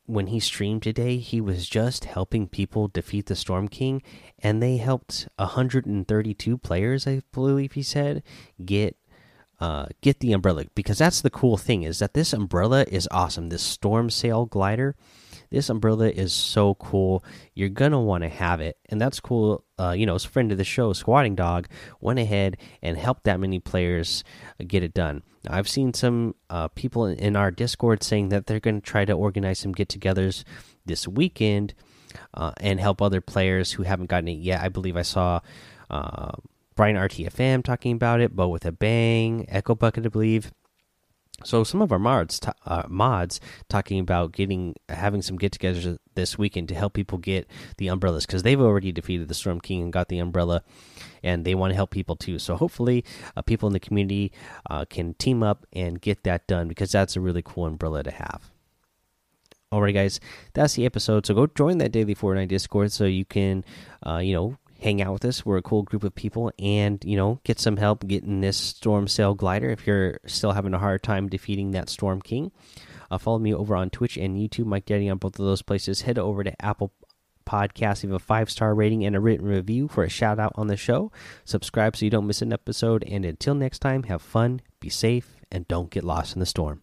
when 0.06 0.28
he 0.28 0.40
streamed 0.40 0.82
today, 0.82 1.18
he 1.18 1.40
was 1.40 1.68
just 1.68 2.06
helping 2.06 2.48
people 2.48 2.88
defeat 2.88 3.26
the 3.26 3.36
Storm 3.36 3.68
King, 3.68 4.02
and 4.38 4.62
they 4.62 4.78
helped 4.78 5.28
132 5.36 6.58
players, 6.58 7.06
I 7.06 7.22
believe 7.32 7.72
he 7.72 7.82
said, 7.82 8.22
get 8.64 8.96
uh, 9.60 9.86
get 10.02 10.20
the 10.20 10.32
umbrella 10.32 10.64
because 10.76 10.98
that's 10.98 11.20
the 11.20 11.30
cool 11.30 11.56
thing 11.56 11.82
is 11.82 11.98
that 11.98 12.14
this 12.14 12.32
umbrella 12.32 12.84
is 12.88 13.08
awesome. 13.10 13.48
This 13.48 13.62
storm 13.62 14.08
sail 14.08 14.46
glider 14.46 14.94
this 15.50 15.68
umbrella 15.68 16.08
is 16.08 16.32
so 16.32 16.74
cool. 16.74 17.24
You're 17.54 17.68
gonna 17.68 18.00
want 18.00 18.22
to 18.22 18.28
have 18.28 18.60
it, 18.60 18.76
and 18.88 19.00
that's 19.00 19.20
cool. 19.20 19.64
Uh, 19.78 19.92
you 19.92 20.06
know, 20.06 20.14
as 20.14 20.24
friend 20.24 20.50
of 20.52 20.58
the 20.58 20.64
show, 20.64 20.92
Squatting 20.92 21.34
Dog 21.34 21.68
went 22.00 22.18
ahead 22.18 22.56
and 22.82 22.96
helped 22.96 23.24
that 23.24 23.40
many 23.40 23.58
players 23.58 24.24
get 24.66 24.82
it 24.82 24.94
done. 24.94 25.22
I've 25.48 25.68
seen 25.68 25.94
some 25.94 26.34
uh, 26.50 26.68
people 26.68 27.06
in 27.06 27.36
our 27.36 27.50
Discord 27.50 28.02
saying 28.02 28.30
that 28.30 28.46
they're 28.46 28.60
going 28.60 28.80
to 28.80 28.86
try 28.86 29.04
to 29.04 29.12
organize 29.12 29.60
some 29.60 29.72
get-togethers 29.72 30.44
this 30.84 31.06
weekend 31.06 31.74
uh, 32.34 32.52
and 32.58 32.80
help 32.80 33.00
other 33.00 33.20
players 33.20 33.72
who 33.72 33.84
haven't 33.84 34.10
gotten 34.10 34.28
it 34.28 34.38
yet. 34.38 34.62
I 34.62 34.68
believe 34.68 34.96
I 34.96 35.02
saw. 35.02 35.40
Uh, 35.88 36.32
Brian 36.78 36.94
RTFM 36.94 37.64
talking 37.64 37.92
about 37.92 38.20
it, 38.20 38.36
Bo 38.36 38.46
with 38.46 38.64
a 38.64 38.70
Bang, 38.70 39.46
Echo 39.48 39.74
Bucket, 39.74 40.06
I 40.06 40.10
believe, 40.10 40.52
so 41.44 41.62
some 41.64 41.80
of 41.80 41.92
our 41.92 41.98
mods 41.98 42.40
uh, 42.66 42.82
mods 42.88 43.40
talking 43.68 44.00
about 44.00 44.32
getting 44.32 44.74
having 44.88 45.22
some 45.22 45.36
get-togethers 45.36 45.98
this 46.14 46.36
weekend 46.36 46.68
to 46.68 46.74
help 46.74 46.94
people 46.94 47.18
get 47.18 47.46
the 47.76 47.88
umbrellas 47.88 48.26
because 48.26 48.42
they've 48.42 48.60
already 48.60 48.90
defeated 48.90 49.28
the 49.28 49.34
Storm 49.34 49.60
King 49.60 49.82
and 49.82 49.92
got 49.92 50.08
the 50.08 50.18
umbrella, 50.18 50.62
and 51.22 51.44
they 51.44 51.54
want 51.54 51.70
to 51.70 51.76
help 51.76 51.90
people 51.90 52.16
too. 52.16 52.38
So 52.38 52.56
hopefully, 52.56 53.04
uh, 53.36 53.42
people 53.42 53.68
in 53.68 53.72
the 53.72 53.80
community 53.80 54.32
uh, 54.68 54.84
can 54.84 55.14
team 55.14 55.42
up 55.42 55.66
and 55.72 56.00
get 56.00 56.24
that 56.24 56.46
done 56.46 56.66
because 56.66 56.90
that's 56.90 57.16
a 57.16 57.20
really 57.20 57.42
cool 57.42 57.66
umbrella 57.66 58.02
to 58.02 58.10
have. 58.10 58.50
Alright, 59.70 59.94
guys, 59.94 60.18
that's 60.54 60.74
the 60.74 60.86
episode. 60.86 61.26
So 61.26 61.34
go 61.34 61.46
join 61.46 61.76
that 61.78 61.92
daily 61.92 62.14
Fortnite 62.14 62.48
Discord 62.48 62.90
so 62.90 63.04
you 63.04 63.26
can, 63.26 63.64
uh, 64.06 64.16
you 64.16 64.32
know, 64.32 64.56
hang 64.80 65.02
out 65.02 65.12
with 65.12 65.24
us. 65.24 65.44
We're 65.44 65.58
a 65.58 65.62
cool 65.62 65.82
group 65.82 66.04
of 66.04 66.14
people, 66.14 66.52
and 66.58 67.02
you 67.04 67.16
know, 67.16 67.40
get 67.44 67.58
some 67.58 67.76
help 67.76 68.06
getting 68.06 68.40
this 68.40 68.56
Storm 68.56 69.08
Sail 69.08 69.34
glider 69.34 69.70
if 69.70 69.86
you're 69.86 70.20
still 70.26 70.52
having 70.52 70.74
a 70.74 70.78
hard 70.78 71.02
time 71.02 71.28
defeating 71.28 71.72
that 71.72 71.88
Storm 71.88 72.20
King. 72.20 72.52
Uh, 73.10 73.18
follow 73.18 73.38
me 73.38 73.54
over 73.54 73.74
on 73.74 73.90
Twitch 73.90 74.16
and 74.16 74.36
YouTube, 74.36 74.66
Mike 74.66 74.86
Daddy 74.86 75.08
on 75.08 75.18
both 75.18 75.38
of 75.38 75.46
those 75.46 75.62
places. 75.62 76.02
Head 76.02 76.18
over 76.18 76.44
to 76.44 76.64
Apple 76.64 76.92
Podcast, 77.46 78.02
leave 78.02 78.12
a 78.12 78.18
five 78.18 78.50
star 78.50 78.74
rating 78.74 79.04
and 79.04 79.16
a 79.16 79.20
written 79.20 79.46
review 79.46 79.88
for 79.88 80.04
a 80.04 80.08
shout 80.08 80.38
out 80.38 80.52
on 80.56 80.66
the 80.66 80.76
show. 80.76 81.10
Subscribe 81.44 81.96
so 81.96 82.04
you 82.04 82.10
don't 82.10 82.26
miss 82.26 82.42
an 82.42 82.52
episode. 82.52 83.02
And 83.04 83.24
until 83.24 83.54
next 83.54 83.78
time, 83.78 84.02
have 84.04 84.20
fun, 84.20 84.60
be 84.80 84.90
safe, 84.90 85.36
and 85.50 85.66
don't 85.66 85.90
get 85.90 86.04
lost 86.04 86.36
in 86.36 86.40
the 86.40 86.46
storm. 86.46 86.82